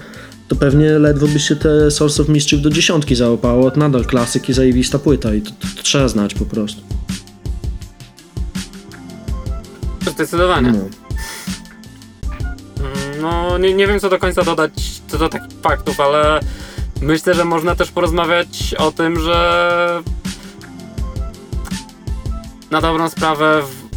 [0.49, 4.53] to pewnie ledwo by się te Source of Mischief do dziesiątki załapało, nadal klasyk i
[4.53, 6.81] zajebista płyta i to, to, to trzeba znać po prostu.
[10.11, 10.73] Zdecydowanie.
[10.73, 10.79] No.
[10.79, 10.91] Mm,
[13.21, 14.73] No, nie, nie wiem co do końca dodać
[15.09, 16.41] co do takich faktów, ale
[17.03, 20.03] myślę, że można też porozmawiać o tym, że
[22.71, 23.88] na dobrą sprawę w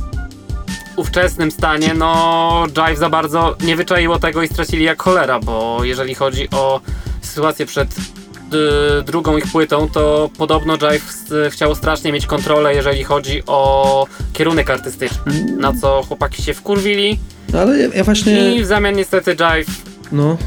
[1.01, 6.15] ówczesnym stanie, no Jive za bardzo nie wyczaiło tego i stracili jak cholera, bo jeżeli
[6.15, 6.81] chodzi o
[7.21, 13.43] sytuację przed y, drugą ich płytą, to podobno Jive chciał strasznie mieć kontrolę, jeżeli chodzi
[13.47, 17.19] o kierunek artystyczny, na co chłopaki się wkurwili.
[17.53, 19.71] Ale ja, ja właśnie, i w zamian niestety Jive
[20.11, 20.37] no,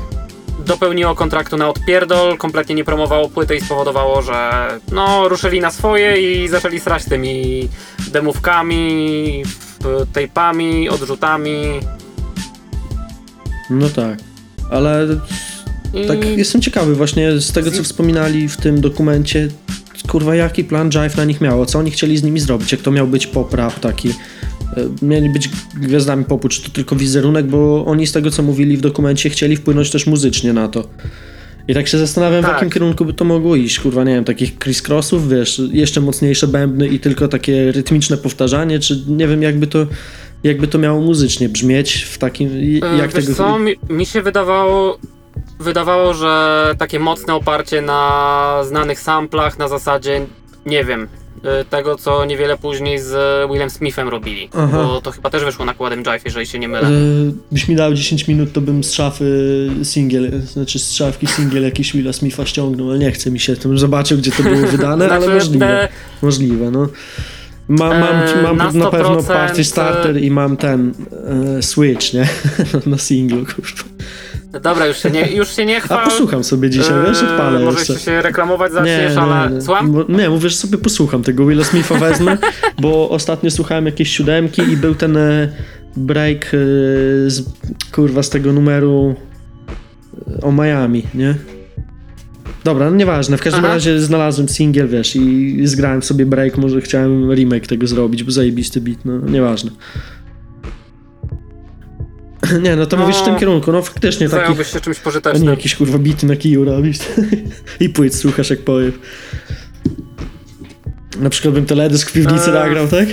[0.67, 6.43] dopełniło kontraktu na odpierdol, kompletnie nie promowało płyty i spowodowało, że no ruszyli na swoje
[6.43, 7.69] i zaczęli srać tymi
[8.13, 9.43] demówkami,
[9.85, 11.62] f- tape'ami, odrzutami
[13.70, 14.18] no tak.
[14.70, 15.07] Ale
[15.95, 19.49] i tak jestem ciekawy właśnie z tego, co wspominali w tym dokumencie,
[20.09, 22.91] kurwa, jaki plan Jive na nich miało, co oni chcieli z nimi zrobić, jak to
[22.91, 24.09] miał być pop rap taki.
[24.09, 24.14] E,
[25.03, 28.80] Mieli być gwiazdami popu, czy to tylko wizerunek, bo oni z tego, co mówili w
[28.80, 30.89] dokumencie, chcieli wpłynąć też muzycznie na to.
[31.69, 32.55] I tak się zastanawiam, w Tak.
[32.55, 33.81] jakim kierunku by to mogło iść.
[33.81, 39.03] Kurwa, nie wiem, takich criss-crossów, wiesz, jeszcze mocniejsze bębny i tylko takie rytmiczne powtarzanie, czy
[39.09, 39.87] nie wiem, jakby to,
[40.45, 42.49] jakby to miało muzycznie brzmieć w takim...
[42.83, 43.37] E, Jak Wiesz tego...
[43.37, 44.99] co, mi, mi się wydawało,
[45.61, 50.27] wydawało, że takie mocne oparcie na znanych samplach na zasadzie,
[50.67, 51.09] nie wiem,
[51.71, 53.15] tego co niewiele później z
[53.53, 54.85] Willem Smithem robili, Aha.
[54.85, 56.89] bo to chyba też wyszło nakładem Jive, jeżeli się nie mylę.
[56.89, 56.91] E,
[57.53, 61.93] byś mi dał 10 minut, to bym z szafy singiel, znaczy z szafki singiel jakiś
[61.93, 65.09] Willa Smitha ściągnął, ale nie chce mi się, to bym zobaczył, gdzie to było wydane,
[65.09, 65.89] ale Znaczy, możliwe, te-
[66.27, 66.89] możliwe, no.
[67.69, 70.95] Ma, mam, E, mam na na pewno 100% Party Starter i mam ten
[71.59, 72.29] e, Switch, nie?
[72.87, 73.85] na singlu, kurwa.
[74.63, 76.05] Dobra, już się nie, już się nie A chwal.
[76.05, 77.99] posłucham sobie dzisiaj, wiesz, odpalę Eee, Może jeszcze.
[77.99, 79.51] się reklamować zaczniesz, ale...
[79.55, 80.05] nie, Słucham?
[80.09, 82.39] Nie, mówię, że sobie posłucham tego Willa Smitha wezmę,
[82.83, 85.49] bo ostatnio słuchałem jakieś siódemki i był ten e,
[85.97, 86.49] break e,
[87.31, 87.45] z,
[87.93, 89.15] kurwa z tego numeru
[90.39, 91.35] e, o Miami, nie?
[92.65, 93.75] Dobra, no nieważne, w każdym Aha.
[93.75, 98.81] razie znalazłem singiel, wiesz, i zgrałem sobie break, może chciałem remake tego zrobić, bo zajebisty
[98.81, 99.71] beat, no nieważne.
[102.63, 104.41] Nie, no to No, mówisz w tym kierunku, no faktycznie taki...
[104.41, 105.49] Zająłbyś się czymś A nie pożytecznym.
[105.51, 106.99] jakieś kurwa bity na kiju robisz.
[107.81, 108.93] I płyt słuchasz jak powiem.
[111.19, 112.55] Na przykład bym teledysk w piwnicy Eee.
[112.55, 113.09] nagrał, tak?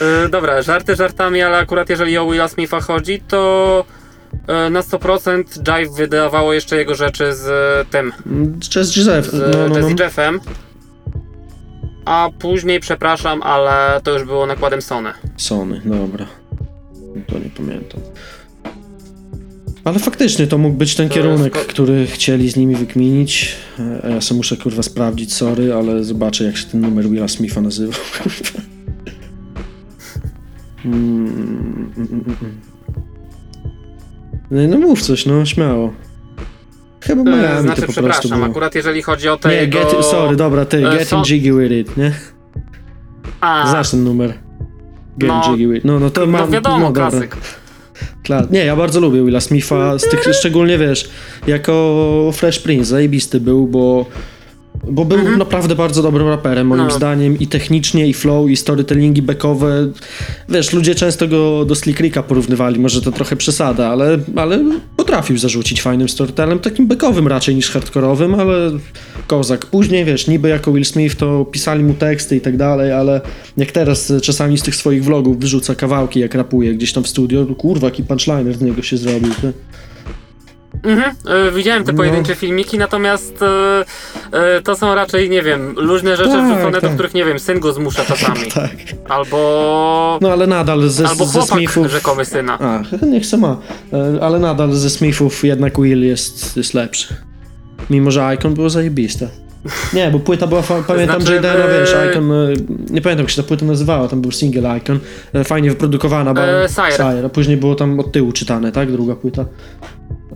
[0.00, 3.84] Yy, dobra, żarty żartami, ale akurat jeżeli o Willa Smitha chodzi, to
[4.46, 7.48] E, Na 100% Jive wydawało jeszcze jego rzeczy z
[7.88, 8.12] tym,
[8.60, 9.76] Jazz Joseph, z no, no, no.
[9.78, 10.40] Jazzy Jeffem.
[12.10, 15.10] A później, przepraszam, ale to już było nakładem Sony.
[15.36, 16.26] Sony, dobra.
[17.26, 18.00] To nie pamiętam.
[19.84, 23.56] Ale faktycznie to mógł być ten To kierunek, jest ko- który chcieli z nimi wykminić.
[24.02, 27.60] E, Ja sobie muszę kurwa sprawdzić, sorry, ale zobaczę jak się ten numer Willa Smitha
[27.60, 28.00] nazywał.
[30.84, 32.60] Mm, mm, mm.
[34.50, 35.92] No, no mów coś, no śmiało.
[37.00, 38.50] Chyba E, Miami Znaczy, to po prostu przepraszam, było.
[38.50, 39.78] akurat jeżeli chodzi o te Nie, jego...
[39.78, 42.12] get, sorry, dobra, ty, e, Getting so- Jiggy With It, nie?
[43.40, 44.34] A, Znasz ten numer.
[45.18, 45.84] Getting No, Jiggy With It.
[45.84, 47.10] No, no to no mam, wiadomo, no, dobra.
[47.10, 47.36] klasyk.
[48.24, 48.50] Klar.
[48.50, 51.10] Nie, ja bardzo lubię Willa Smitha, z tych, szczególnie wiesz,
[51.46, 54.06] jako Fresh Prince, zajebisty był, bo,
[54.88, 56.92] bo był naprawdę bardzo dobrym raperem, moim Mhm.
[56.92, 56.96] No.
[56.96, 59.88] zdaniem, i technicznie, i flow, i storytellingi backowe.
[60.48, 64.64] Wiesz, ludzie często go do Slick Ricka porównywali, może to trochę przesada, ale, ale
[64.96, 68.70] potrafił zarzucić fajnym storytellem, takim backowym raczej niż hardkorowym, ale
[69.26, 69.66] kozak.
[69.66, 73.20] Później, wiesz, niby jako Will Smith to pisali mu teksty i tak dalej, ale
[73.56, 77.44] jak teraz czasami z tych swoich vlogów wyrzuca kawałki, jak rapuje gdzieś tam w studio,
[77.44, 79.34] to kurwa, jaki punchliner z niego się zrobił.
[79.40, 79.52] Ty.
[80.82, 81.14] Mhm,
[81.48, 81.96] e, widziałem te No.
[81.98, 83.84] pojedyncze filmiki, natomiast e,
[84.56, 86.94] e, to są raczej, nie wiem, luźne rzeczy Tak, wrzucone, do tak.
[86.94, 88.40] których, nie wiem, syn go zmusza czasami.
[88.54, 88.70] Tak.
[89.08, 90.18] Albo...
[90.22, 91.86] No ale nadal ze, albo ze chłopak Smithów...
[91.90, 92.58] rzekomy syna.
[92.58, 93.56] A, niech se ma.
[93.92, 97.14] E, Ale nadal ze Smithów jednak Will jest, jest lepszy.
[97.90, 99.28] Mimo, że Icon było zajebiste.
[99.94, 102.36] Nie, bo płyta była, fa- pamiętam Znaczy, Jadena, e, wiesz, Icon, e,
[102.90, 104.98] nie pamiętam jak się ta płyta nazywała, tam był single Icon,
[105.32, 107.22] e, fajnie wyprodukowana, bo E, Sire.
[107.26, 109.44] a później było tam od tyłu czytane, tak, druga płyta.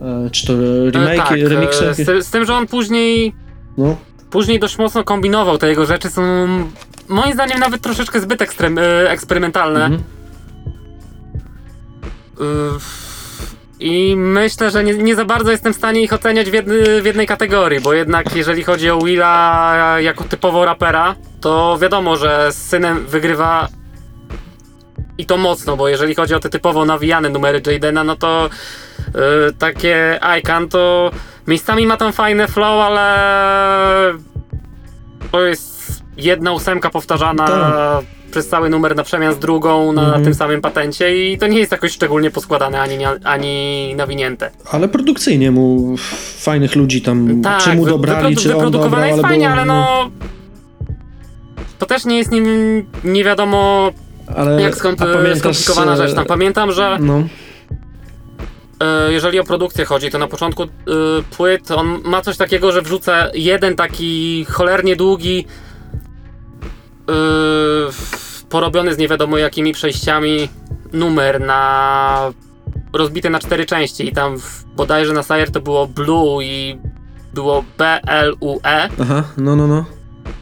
[0.05, 0.53] E, Czy to
[0.91, 1.93] remake, E, tak, e, remiksy?
[1.93, 3.33] z, z tym, że on później
[3.77, 3.95] No,
[4.29, 6.21] później dość mocno kombinował, te jego rzeczy są
[7.07, 9.85] moim zdaniem nawet troszeczkę zbyt ekstrem, e, eksperymentalne.
[9.85, 10.03] Mhm.
[12.41, 12.79] Y,
[13.79, 17.05] I myślę, że nie, nie za bardzo jestem w stanie ich oceniać w, jedny, w
[17.05, 22.57] jednej kategorii, bo jednak jeżeli chodzi o Willa jako typowo rapera, to wiadomo, że z
[22.57, 23.67] synem wygrywa
[25.17, 28.49] i to mocno, bo jeżeli chodzi o te typowo nawijane numery Jadena, no to
[29.59, 31.11] takie Icon to
[31.47, 34.13] miejscami ma tam fajne flow, ale
[35.31, 35.75] to jest
[36.17, 38.03] jedna ósemka powtarzana Tak.
[38.31, 40.23] przez cały numer na przemian z drugą na Mhm.
[40.23, 44.51] tym samym patencie i to nie jest jakoś szczególnie poskładane ani, ani nawinięte.
[44.71, 45.95] ale produkcyjnie mu
[46.39, 50.09] fajnych ludzi tam, Tak, czy mu dobrali, wyprodu- czy on wyprodukowane jest fajnie, ale no...
[51.79, 52.45] To też nie jest nim,
[53.03, 53.91] nie wiadomo
[54.35, 56.13] ale, jak skąd, skomplikowana e, rzecz.
[56.15, 57.23] Tam pamiętam, że No, e,
[59.09, 60.67] jeżeli o produkcję chodzi, to na początku e,
[61.37, 65.45] płyt on ma coś takiego, że wrzuca jeden taki cholernie długi
[67.09, 67.13] e,
[68.49, 70.49] porobiony z nie wiadomo jakimi przejściami
[70.93, 72.31] numer na
[72.93, 76.79] rozbity na cztery części i tam w, bodajże na Sire to było Blue i
[77.33, 79.85] było B, L, U, E aha, no, no, no.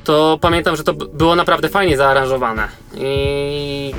[0.04, 2.68] to pamiętam, że to było naprawdę fajnie zaaranżowane
[2.98, 3.94] i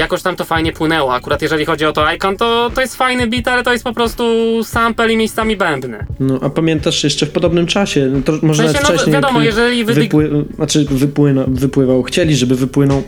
[0.00, 1.14] jakoś tam to fajnie płynęło.
[1.14, 3.92] Akurat jeżeli chodzi o to Icon, to, to jest fajny beat, ale to jest po
[3.92, 4.24] prostu
[4.64, 6.06] sample i miejscami bębny.
[6.20, 9.14] No, a pamiętasz jeszcze w podobnym czasie, no to może W sensie, nawet no, wcześniej,
[9.14, 13.02] wiadomo, jak jeżeli wy- wypły, znaczy wypłyna, wypływał, chcieli, żeby wypłynął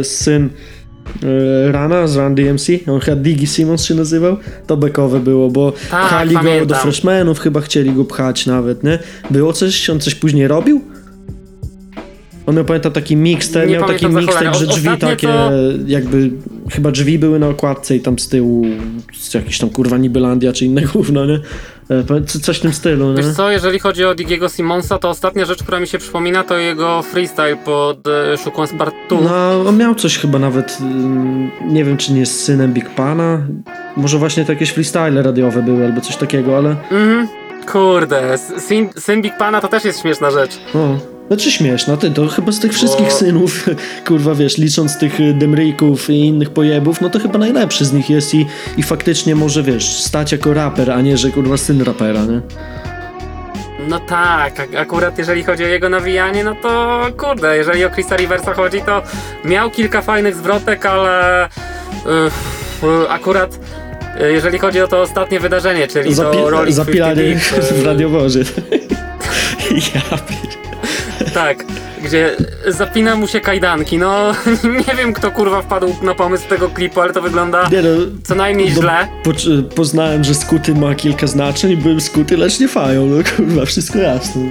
[0.00, 0.48] e, syn
[1.68, 4.36] e, Rana z Run DMC, on chyba Diggy Simmons się nazywał,
[4.66, 6.78] to bekowe było, bo Tak, pchali go do pamiętam.
[6.80, 8.98] freshmanów, chyba chcieli go pchać nawet, nie?
[9.30, 10.80] Było coś, on coś później robił?
[12.50, 15.50] On miał, pamiętam, taki mixtape, miał taki mixtape, że O- drzwi takie, to-
[15.86, 16.30] jakby,
[16.70, 18.66] chyba drzwi były na okładce i tam z tyłu
[19.34, 21.38] jakiś tam kurwa Nibelandia czy inne gówno, nie?
[21.90, 23.22] E, Coś w tym stylu, nie?
[23.22, 26.58] Wiesz co, jeżeli chodzi o Digiego Simonsa, to ostatnia rzecz, która mi się przypomina, to
[26.58, 29.20] jego freestyle pod e, Szukłem Spartu.
[29.24, 33.38] No, on miał coś chyba nawet, ym, nie wiem czy nie jest synem Big Pana,
[33.96, 37.28] może właśnie to jakieś freestyle radiowe były albo coś takiego, ale Mhm.
[37.72, 40.58] Kurde, syn, syn Big Pana to też jest śmieszna rzecz.
[40.74, 40.98] no,
[41.30, 43.66] znaczy śmieszne, ty, to chyba z tych wszystkich Bo- synów,
[44.08, 48.10] kurwa wiesz, licząc tych y, Demrików i innych pojebów, no to chyba najlepszy z nich
[48.10, 52.20] jest i, i faktycznie może, wiesz, stać jako raper, a nie, że kurwa syn rapera,
[52.24, 52.40] nie?
[53.88, 58.16] No tak, ak- akurat jeżeli chodzi o jego nawijanie, no to kurde, jeżeli o Chrisa
[58.16, 59.02] Riversa chodzi, to
[59.44, 61.48] miał kilka fajnych zwrotek, ale y,
[62.86, 63.58] y, akurat
[64.20, 67.86] y, jeżeli chodzi o to ostatnie wydarzenie, czyli Zapi- to Rolling zapilanie 50 Deep, w
[67.86, 68.40] radiowozie.
[69.94, 70.18] ja.
[71.34, 71.64] Tak,
[72.04, 72.36] gdzie
[72.68, 74.32] zapina mu się kajdanki, no
[74.88, 77.88] nie wiem kto kurwa wpadł na pomysł tego klipu, ale to wygląda Nie no,
[78.24, 79.08] co najmniej Bo źle.
[79.24, 79.30] Po,
[79.74, 84.42] poznałem, że skuty ma kilka znaczeń, byłem skuty, lecz nie fają, no kurwa, wszystko jasne.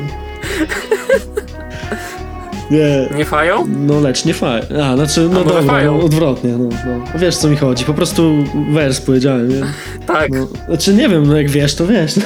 [2.72, 3.68] Nie, Nie fają?
[3.80, 4.62] no lecz nie faj.
[4.84, 5.98] A, znaczy, no może dobra, fają?
[5.98, 7.20] no, odwrotnie, no, no.
[7.20, 9.62] Wiesz co mi chodzi, po prostu wers powiedziałem, nie?
[10.08, 10.30] Tak.
[10.32, 12.24] No, znaczy nie wiem, no jak wiesz, to wiesz, no,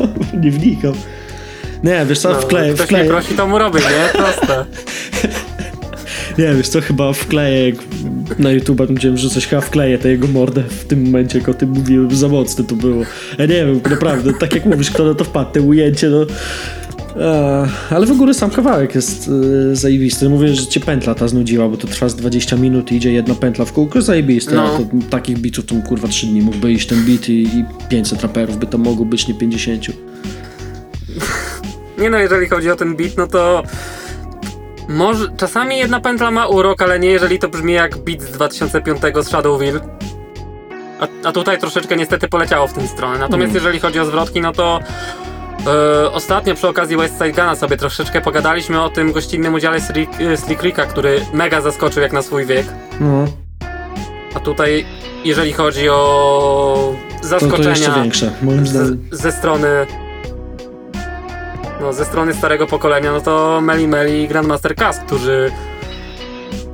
[0.00, 0.08] no,
[0.40, 0.92] nie wnikam.
[1.84, 4.20] Nie, wiesz co, No, wkleję, ktoś wkleję, prosi, to mu robię, nie?
[4.20, 4.64] Proste.
[6.38, 7.72] nie wiesz co, chyba wkleję,
[8.38, 11.70] na YouTube będziemy wrzucać, chyba wkleję tę jego mordę w tym momencie, jak o tym
[11.70, 13.02] mówiłem, za mocne to było.
[13.38, 16.26] Ja nie wiem, naprawdę, tak jak mówisz, kto na to wpadł, te ujęcie, no...
[17.90, 19.30] Ale w ogóle sam kawałek jest
[19.72, 20.28] e, zajebisty.
[20.28, 23.34] Mówię, że cię pętla ta znudziła, bo to trwa z 20 minut i idzie jedna
[23.34, 24.54] pętla w kółko, zajebiste.
[24.54, 24.78] No.
[24.78, 28.58] To, takich bitów to kurwa 3 dni mógłby iść ten bit i, i 500 raperów
[28.58, 29.86] by to mogło być, nie 50.
[32.04, 33.62] Nie no, jeżeli chodzi o ten beat, no to
[34.88, 39.00] może czasami jedna pętla ma urok, ale nie jeżeli to brzmi jak beat z 2005
[39.20, 39.80] z Shadowville.
[41.00, 43.18] A, a tutaj troszeczkę niestety poleciało w tę stronę.
[43.18, 43.54] Natomiast Mm.
[43.54, 44.80] jeżeli chodzi o zwrotki, no to
[45.66, 50.20] e, ostatnio przy okazji West Side Guna sobie troszeczkę pogadaliśmy o tym gościnnym udziale Slick,
[50.20, 52.66] e, Slick Ricka, który mega zaskoczył jak na swój wiek.
[53.00, 53.24] No,
[54.34, 54.86] A tutaj,
[55.24, 58.98] jeżeli chodzi o to, zaskoczenia to jeszcze większe, moim z, zdaniem.
[59.12, 59.68] ze strony
[61.80, 65.50] no, ze strony starego pokolenia, no to Meli Meli i Grandmaster Cass, którzy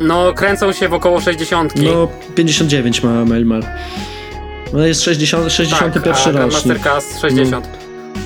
[0.01, 1.73] no kręcą się w około 60.
[1.77, 3.63] No, 59 ma Melmar.
[4.73, 6.35] No jest 60, 61 tak, rocznik.
[6.35, 7.69] Grandmaster Cass 60.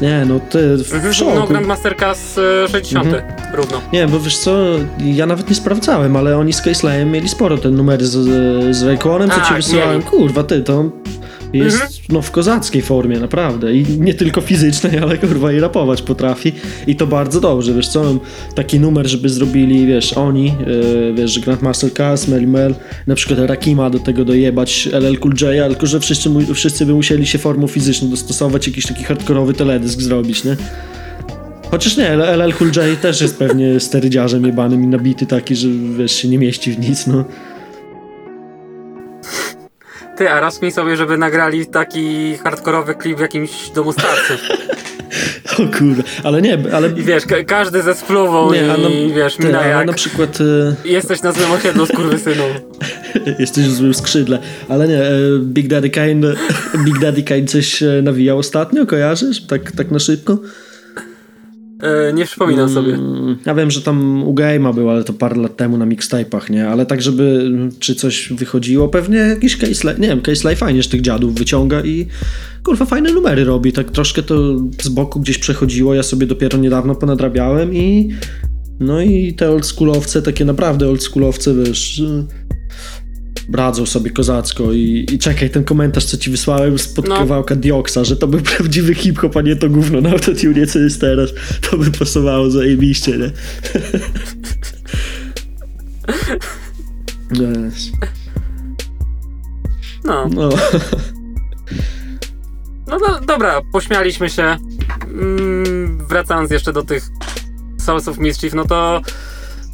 [0.03, 1.31] Nie, no ty w Mhm, szoku.
[1.35, 3.07] no Grandmaster Cass e, 60.
[3.07, 3.22] Mhm.
[3.55, 3.81] Równo.
[3.93, 4.57] Nie, bo wiesz co,
[5.05, 8.11] ja nawet nie sprawdzałem, ale oni z Caselayem mieli sporo te numery z,
[8.77, 10.03] z Rayquanem, co ci Tak, wysyłałem.
[10.03, 10.85] Kurwa, ty, to
[11.59, 11.92] jest Mhm.
[12.09, 13.74] no, w kozackiej formie, naprawdę.
[13.74, 16.52] I nie tylko fizycznej, ale kurwa i rapować potrafi.
[16.86, 18.18] I to bardzo dobrze, wiesz co,
[18.55, 22.74] taki numer, żeby zrobili, wiesz, oni, yy, wiesz, Grandmaster Cass, Mel Mel,
[23.07, 27.26] na przykład Rakima do tego dojebać, LL Cool J, tylko że wszyscy, wszyscy by musieli
[27.26, 30.57] się formą fizyczną dostosować, jakiś taki hardkorowy teledysk zrobić, nie?
[31.70, 36.12] Chociaż nie, LL Cool J też jest pewnie sterydziarzem jebanym i nabity taki, że wiesz,
[36.12, 37.24] się nie mieści w nic, no.
[40.16, 44.40] Ty, a raz mi sobie, żeby nagrali taki hardkorowy klip w jakimś domu starców.
[45.54, 46.88] O kurde, ale nie, ale...
[46.88, 49.92] I wiesz, ka- każdy ze spluwą Nie, a i no, wiesz, ty, mina jak na
[49.92, 52.44] przykład e, jesteś na złym osiedlu, skurwysynu.
[53.38, 54.38] jesteś w złym skrzydle,
[54.68, 55.10] ale nie, e,
[55.40, 56.34] Big Daddy Kane,
[56.84, 59.46] Big Daddy Kane coś e, nawijał ostatnio, kojarzysz?
[59.46, 60.38] Tak, tak na szybko?
[61.85, 62.95] E, nie przypominam sobie.
[62.95, 66.51] Mm, Ja wiem, że tam u Game'a był, ale to parę lat temu na mixtape'ach,
[66.51, 66.68] nie?
[66.68, 70.82] Ale tak, żeby mm, czy coś wychodziło, pewnie jakiś Case nie wiem, Case Life fajnie
[70.82, 72.07] z tych dziadów wyciąga i
[72.64, 76.95] kurwa fajne numery robi, tak troszkę to z boku gdzieś przechodziło, ja sobie dopiero niedawno
[76.95, 78.11] ponadrabiałem i
[78.80, 82.03] no i te oldschoolowce, takie naprawdę oldschoolowce, wiesz,
[83.49, 87.16] bradzą sobie kozacko i, i czekaj, ten komentarz, co ci wysłałem spod No.
[87.18, 91.01] kawałka Dioksa, że to był prawdziwy hip-hop, a nie to gówno na autotune, co jest
[91.01, 91.30] teraz.
[91.70, 93.30] To by pasowało zajebiście, nie?
[97.34, 97.90] Yes.
[100.05, 100.28] No.
[100.28, 100.49] No,
[102.86, 104.57] No do, dobra, pośmialiśmy się.
[105.07, 107.09] Mm, wracając jeszcze do tych
[107.80, 109.03] Souls of Mischief, no to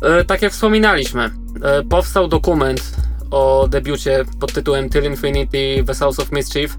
[0.02, 1.30] e, tak jak wspominaliśmy,
[1.62, 2.92] e, powstał dokument
[3.30, 6.76] o debiucie pod tytułem Till Infinity The Souls of Mischief.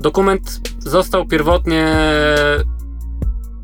[0.00, 1.96] Dokument został pierwotnie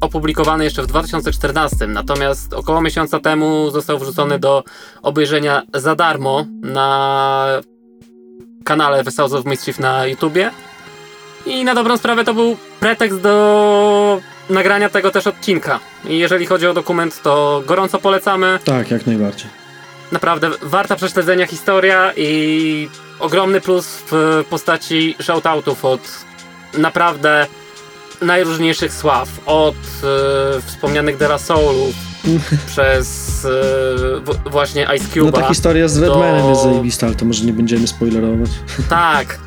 [0.01, 4.64] opublikowany jeszcze w 2014, natomiast około miesiąca temu został wrzucony do
[5.03, 7.47] obejrzenia za darmo na
[8.64, 10.51] kanale The Souls of Mischief na YouTubie.
[11.47, 14.20] I na dobrą sprawę to był pretekst do
[14.51, 15.80] nagrania tego też odcinka.
[16.09, 18.59] I jeżeli chodzi o dokument, to gorąco polecamy.
[18.64, 19.60] tak, jak najbardziej.
[20.13, 22.89] Naprawdę warta prześledzenia historia i
[23.19, 26.01] ogromny plus w postaci shoutoutów od
[26.79, 27.47] naprawdę
[28.23, 29.29] najróżniejszych sław.
[29.47, 31.95] Od e, wspomnianych Dera Soulów
[32.67, 33.47] przez
[34.47, 35.33] e, właśnie Ice No Cube'a.
[35.33, 38.51] ta historia z Redmanem jest zajebista, ale to może nie będziemy spoilerować.
[38.89, 39.39] Tak.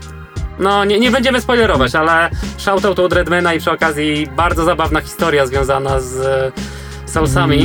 [0.60, 5.46] No, nie, nie będziemy spoilerować, ale shoutout od Redmana i przy okazji bardzo zabawna historia
[5.48, 6.54] związana z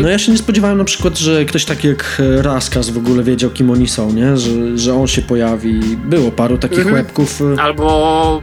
[0.02, 3.22] No ja się nie spodziewałem na przykład, że ktoś taki jak e, Raskas w ogóle
[3.22, 4.36] wiedział, kim oni są, nie?
[4.36, 5.80] Że, że on się pojawi.
[6.04, 6.96] Było paru takich Mhm.
[6.96, 7.40] łebków.
[7.58, 8.42] e, Albo.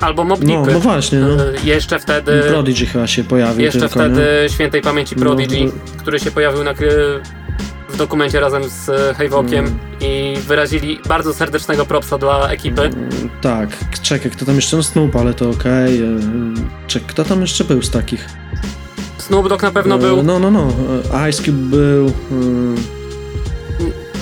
[0.00, 1.28] Albo Mob No, no właśnie, no.
[1.44, 2.42] E, Jeszcze wtedy.
[2.48, 4.48] Prodigy chyba się pojawił Jeszcze tylko, wtedy nie?
[4.48, 5.72] świętej pamięci No, Prodigy, no.
[5.96, 6.74] który się pojawił na,
[7.90, 9.78] w dokumencie razem z Haywokiem Mm.
[10.00, 12.90] i wyrazili bardzo serdecznego propsa dla ekipy.
[13.40, 13.68] Tak,
[14.02, 14.76] czekaj, kto tam jeszcze?
[14.76, 16.02] No Snoop, ale to okej.
[16.02, 16.06] e,
[16.86, 18.26] Czekaj, kto tam jeszcze był z takich?
[19.26, 20.22] Snoop Dogg na pewno E, był.
[20.22, 20.68] No, no, no.
[21.14, 22.06] e, Ice Cube był.
[22.06, 22.12] e,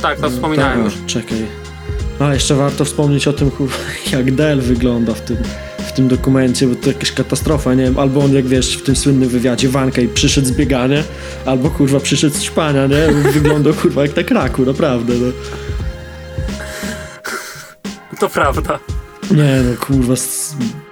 [0.03, 0.95] tak, to wspominałem tak, już.
[1.07, 1.47] Czekaj.
[2.19, 3.51] A jeszcze warto wspomnieć o tym,
[4.13, 5.37] jak Del wygląda w tym,
[5.79, 8.97] w tym dokumencie, bo to jakaś katastrofa, nie wiem, albo on jak wiesz w tym
[8.97, 11.03] słynnym wywiadzie Wanka i przyszedł z biegania,
[11.47, 13.31] albo kurwa przyszedł z śpania, nie?
[13.33, 15.33] Wyglądał kurwa jak na kraku, naprawdę, no.
[18.21, 18.79] To prawda.
[19.31, 20.14] Nie no, kurwa,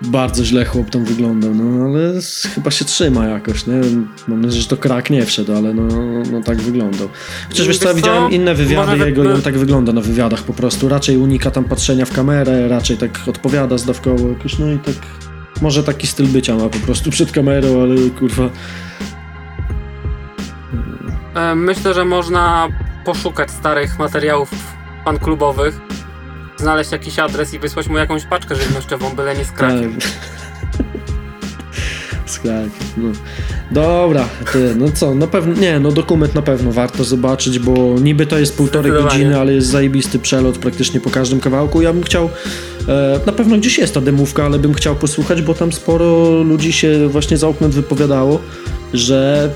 [0.03, 2.13] bardzo źle chłop tam wyglądał, no ale
[2.55, 3.75] chyba się trzyma jakoś, nie?
[4.29, 5.83] Mam nadzieję, że to krak nie wszedł, ale no,
[6.33, 7.09] no tak wyglądał.
[7.49, 10.53] Chociaż wiesz co, widziałem inne wywiady jego i by- on tak wygląda na wywiadach po
[10.53, 10.89] prostu.
[10.89, 14.95] Raczej unika tam patrzenia w kamerę, raczej tak odpowiada zdawkowo jakoś, no i tak...
[15.63, 18.49] Może taki styl bycia ma po prostu przed kamerą, ale kurwa...
[21.35, 22.69] E, Myślę, że można
[23.05, 24.51] poszukać starych materiałów
[25.05, 25.81] fanklubowych,
[26.59, 29.99] znaleźć jakiś adres i wysłać mu jakąś paczkę żywnościową, byle nie z krakiem.
[32.27, 33.09] Z krakiem, no.
[33.71, 38.27] Dobra, ty, no co, na pewno, nie, no dokument na pewno warto zobaczyć, bo niby
[38.27, 41.83] to jest półtorej godziny, ale jest zajebisty przelot praktycznie po każdym kawałku.
[41.83, 42.31] Ja bym chciał,
[42.89, 46.73] e, na pewno gdzieś jest ta demówka, ale bym chciał posłuchać, bo tam sporo ludzi
[46.73, 48.41] się właśnie za oknem wypowiadało,
[48.95, 49.51] że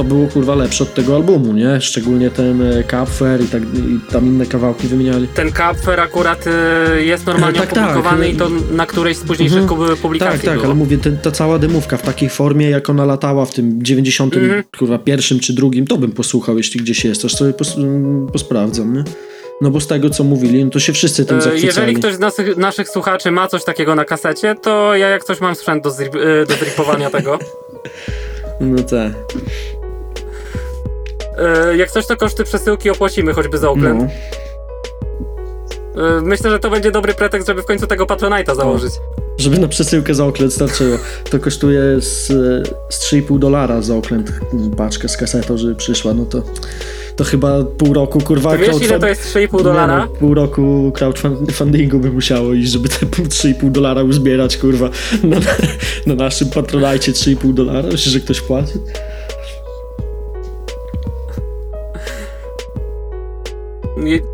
[0.00, 1.80] to było kurwa lepsze od tego albumu, nie?
[1.80, 5.28] Szczególnie ten e, Kapfer i, tak, i tam inne kawałki wymieniali.
[5.28, 7.84] Ten Kapfer akurat e, jest normalnie Tak, tak.
[7.84, 9.96] opublikowany i to na którejś z późniejszych Mhm.
[9.96, 10.66] publikacji Tak, tak, było.
[10.66, 14.36] ale mówię, ten, ta cała demówka w takiej formie, jak ona latała w tym 90,
[14.36, 14.62] Mhm.
[14.78, 18.94] kurwa, pierwszym czy drugim, to bym posłuchał, jeśli gdzieś jest, aż sobie pos, mm, posprawdzam,
[18.94, 19.04] nie?
[19.60, 21.66] No bo z tego, co mówili, no to się wszyscy tym E, zachwycali.
[21.66, 25.40] Jeżeli ktoś z naszych, naszych słuchaczy ma coś takiego na kasecie, to ja jak coś
[25.40, 26.12] mam sprzęt do, zrip,
[26.48, 27.38] do zripowania tego.
[28.60, 29.12] No tak.
[31.38, 33.94] E, Jak coś, to koszty przesyłki opłacimy choćby za oklep.
[33.98, 34.06] No.
[36.18, 38.92] E, Myślę, że to będzie dobry pretekst, żeby w końcu tego Patronite'a założyć.
[39.38, 40.98] Żeby na przesyłkę za oklęt starczyło.
[41.30, 42.26] To kosztuje z,
[42.90, 46.42] z 3,5 dolara za oklęt mm, paczkę z kasetą, żeby przyszła, no to
[47.16, 49.98] to chyba pół roku, kurwa, Ty wiesz, ile crowdfund- to jest 3,5 Nie, dolara?
[49.98, 54.90] No, pół roku crowdfundingu by musiało iść, żeby te 3,5 dolara uzbierać, kurwa,
[55.22, 55.36] na,
[56.06, 57.82] na naszym patronajcie 3,5 dolara.
[57.82, 58.72] Myślisz, że ktoś płaci?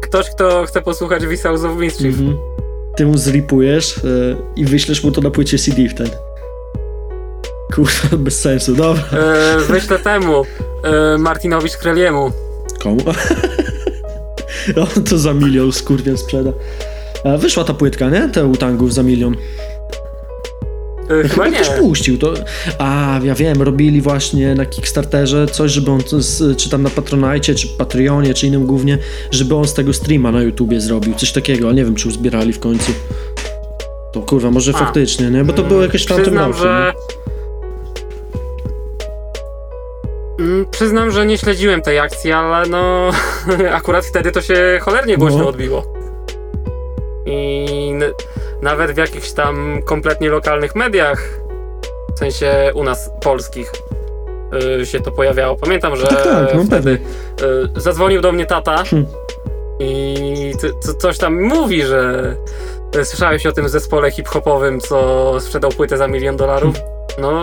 [0.00, 2.18] Ktoś, kto chce posłuchać Visals of Mischief.
[2.18, 2.36] Mhm.
[2.96, 4.00] Ty mu zripujesz e,
[4.56, 6.10] i wyślesz mu to na płycie CD wtedy.
[7.74, 9.02] Kurwa, bez sensu, dobra.
[9.12, 10.44] E, wyślę temu,
[10.84, 12.32] e, Martinowi Szkreliemu.
[12.82, 13.00] Komu?
[14.96, 16.52] On to za milion skurwiel sprzeda.
[17.38, 18.28] Wyszła ta płytka, nie?
[18.28, 19.36] Te utangów za milion.
[21.24, 21.56] E, chyba nie.
[21.56, 22.34] ktoś puścił to.
[22.78, 26.00] A, ja wiem, robili właśnie na Kickstarterze coś, żeby on,
[26.56, 28.98] czy tam na Patronite, czy Patreonie, czy innym głównie,
[29.30, 31.14] żeby on z tego streama na YouTubie zrobił.
[31.14, 32.92] Coś takiego, ale nie wiem, czy uzbierali w końcu.
[34.12, 34.78] To kurwa, może A.
[34.78, 35.44] faktycznie, nie?
[35.44, 36.58] Bo to było jakieś w tamtym roku.
[36.58, 36.92] że...
[40.38, 43.10] Mm, Przyznam, że nie śledziłem tej akcji, ale no
[43.72, 45.48] akurat wtedy to się cholernie głośno No.
[45.48, 45.84] odbiło.
[47.26, 47.66] I
[48.62, 51.22] nawet w jakichś tam kompletnie lokalnych mediach,
[52.16, 53.72] w sensie u nas polskich,
[54.80, 55.56] y, się to pojawiało.
[55.56, 56.98] Pamiętam, że Tak, tak, no wtedy
[57.76, 59.06] y, zadzwonił do mnie tata Hmm.
[59.78, 60.52] i
[60.98, 62.34] coś tam mówi, że
[63.04, 66.76] słyszałeś o tym zespole hip-hopowym, co sprzedał płytę za milion dolarów.
[67.18, 67.42] No,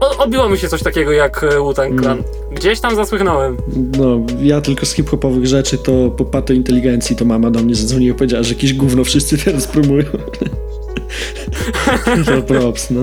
[0.00, 2.22] o- odbiło mi się coś takiego jak y, Wu-Tang Clan.
[2.52, 3.56] Gdzieś tam zasłychnąłem.
[3.98, 8.14] No, ja tylko z hip-hopowych rzeczy to po pato inteligencji to mama do mnie zadzwoniła
[8.14, 10.04] i powiedziała, że jakieś gówno wszyscy teraz promują.
[12.26, 13.00] to props, no.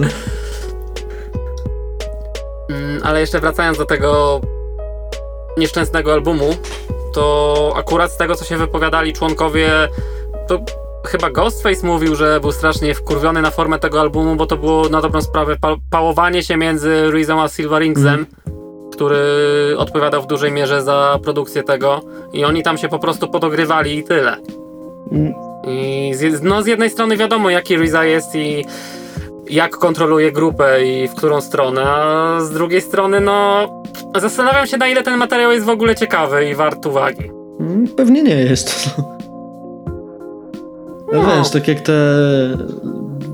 [2.70, 4.41] Mm, Ale jeszcze wracając do tego
[5.58, 6.56] nieszczęsnego albumu,
[7.14, 9.70] to akurat z tego, co się wypowiadali członkowie,
[10.48, 10.60] to
[11.08, 15.01] chyba Ghostface mówił, że był strasznie wkurwiony na formę tego albumu, bo to było na
[15.01, 18.26] dobrą sprawę pa- pałowanie się między Ruizą a Silveringsem,
[18.91, 19.18] który
[19.78, 22.01] odpowiadał w dużej mierze za produkcję tego
[22.34, 24.38] i oni tam się po prostu podogrywali i tyle.
[25.12, 25.34] Mm,
[25.68, 28.66] I z, no, z jednej strony wiadomo, jaki Riza jest i
[29.49, 33.68] jak kontroluje grupę i w którą stronę, a z drugiej strony, no,
[34.18, 37.32] zastanawiam się, na ile ten materiał jest w ogóle ciekawy i wart uwagi.
[37.60, 38.89] Mm, Pewnie nie jest.
[41.14, 41.22] No.
[41.24, 41.38] No.
[41.38, 41.93] Wiesz, tak jak te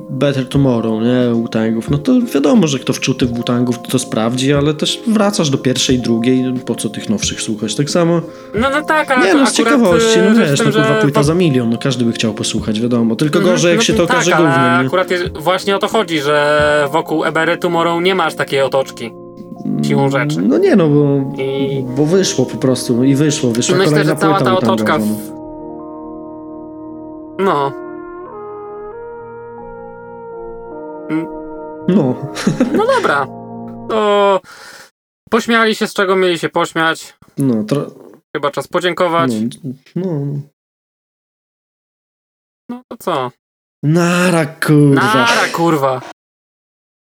[0.10, 4.54] Better Tomorrow, nie, Butangów, no to wiadomo, że kto wczuty w Butangów to, to sprawdzi,
[4.54, 7.76] ale też wracasz do pierwszej, drugiej, po co tych nowszych słuchać?
[7.76, 8.22] Tak samo,
[8.56, 11.02] No, no tak, ale nie no, z ciekawości, e, no w wiesz, tym, no kurwa
[11.02, 13.84] płyta wa- za milion, no każdy by chciał posłuchać, wiadomo, tylko Mhm, gorzej jak no
[13.84, 14.88] się to to okaże tak, ale głównym, nie?
[14.88, 19.12] akurat jest, właśnie o to chodzi, że wokół Ebery Tomorrow nie masz takiej otoczki.
[19.88, 20.42] siłą rzeczy.
[20.42, 24.20] No nie no, bo, I- bo wyszło po prostu i wyszło, wyszła Myślę, kolejna że
[24.20, 24.98] cała ta otoczka.
[25.00, 25.33] W...
[27.40, 27.72] no.
[31.88, 32.16] No,
[32.74, 33.26] No, dobra.
[33.90, 34.42] To
[35.30, 37.18] pośmiali się z czego mieli się pośmiać.
[37.38, 37.86] no, tro,
[38.36, 39.32] Chyba czas podziękować.
[39.64, 40.40] no, no,
[42.70, 43.32] No to co?
[43.84, 45.02] Nara, kurwa.
[45.02, 46.02] Nara, kurwa.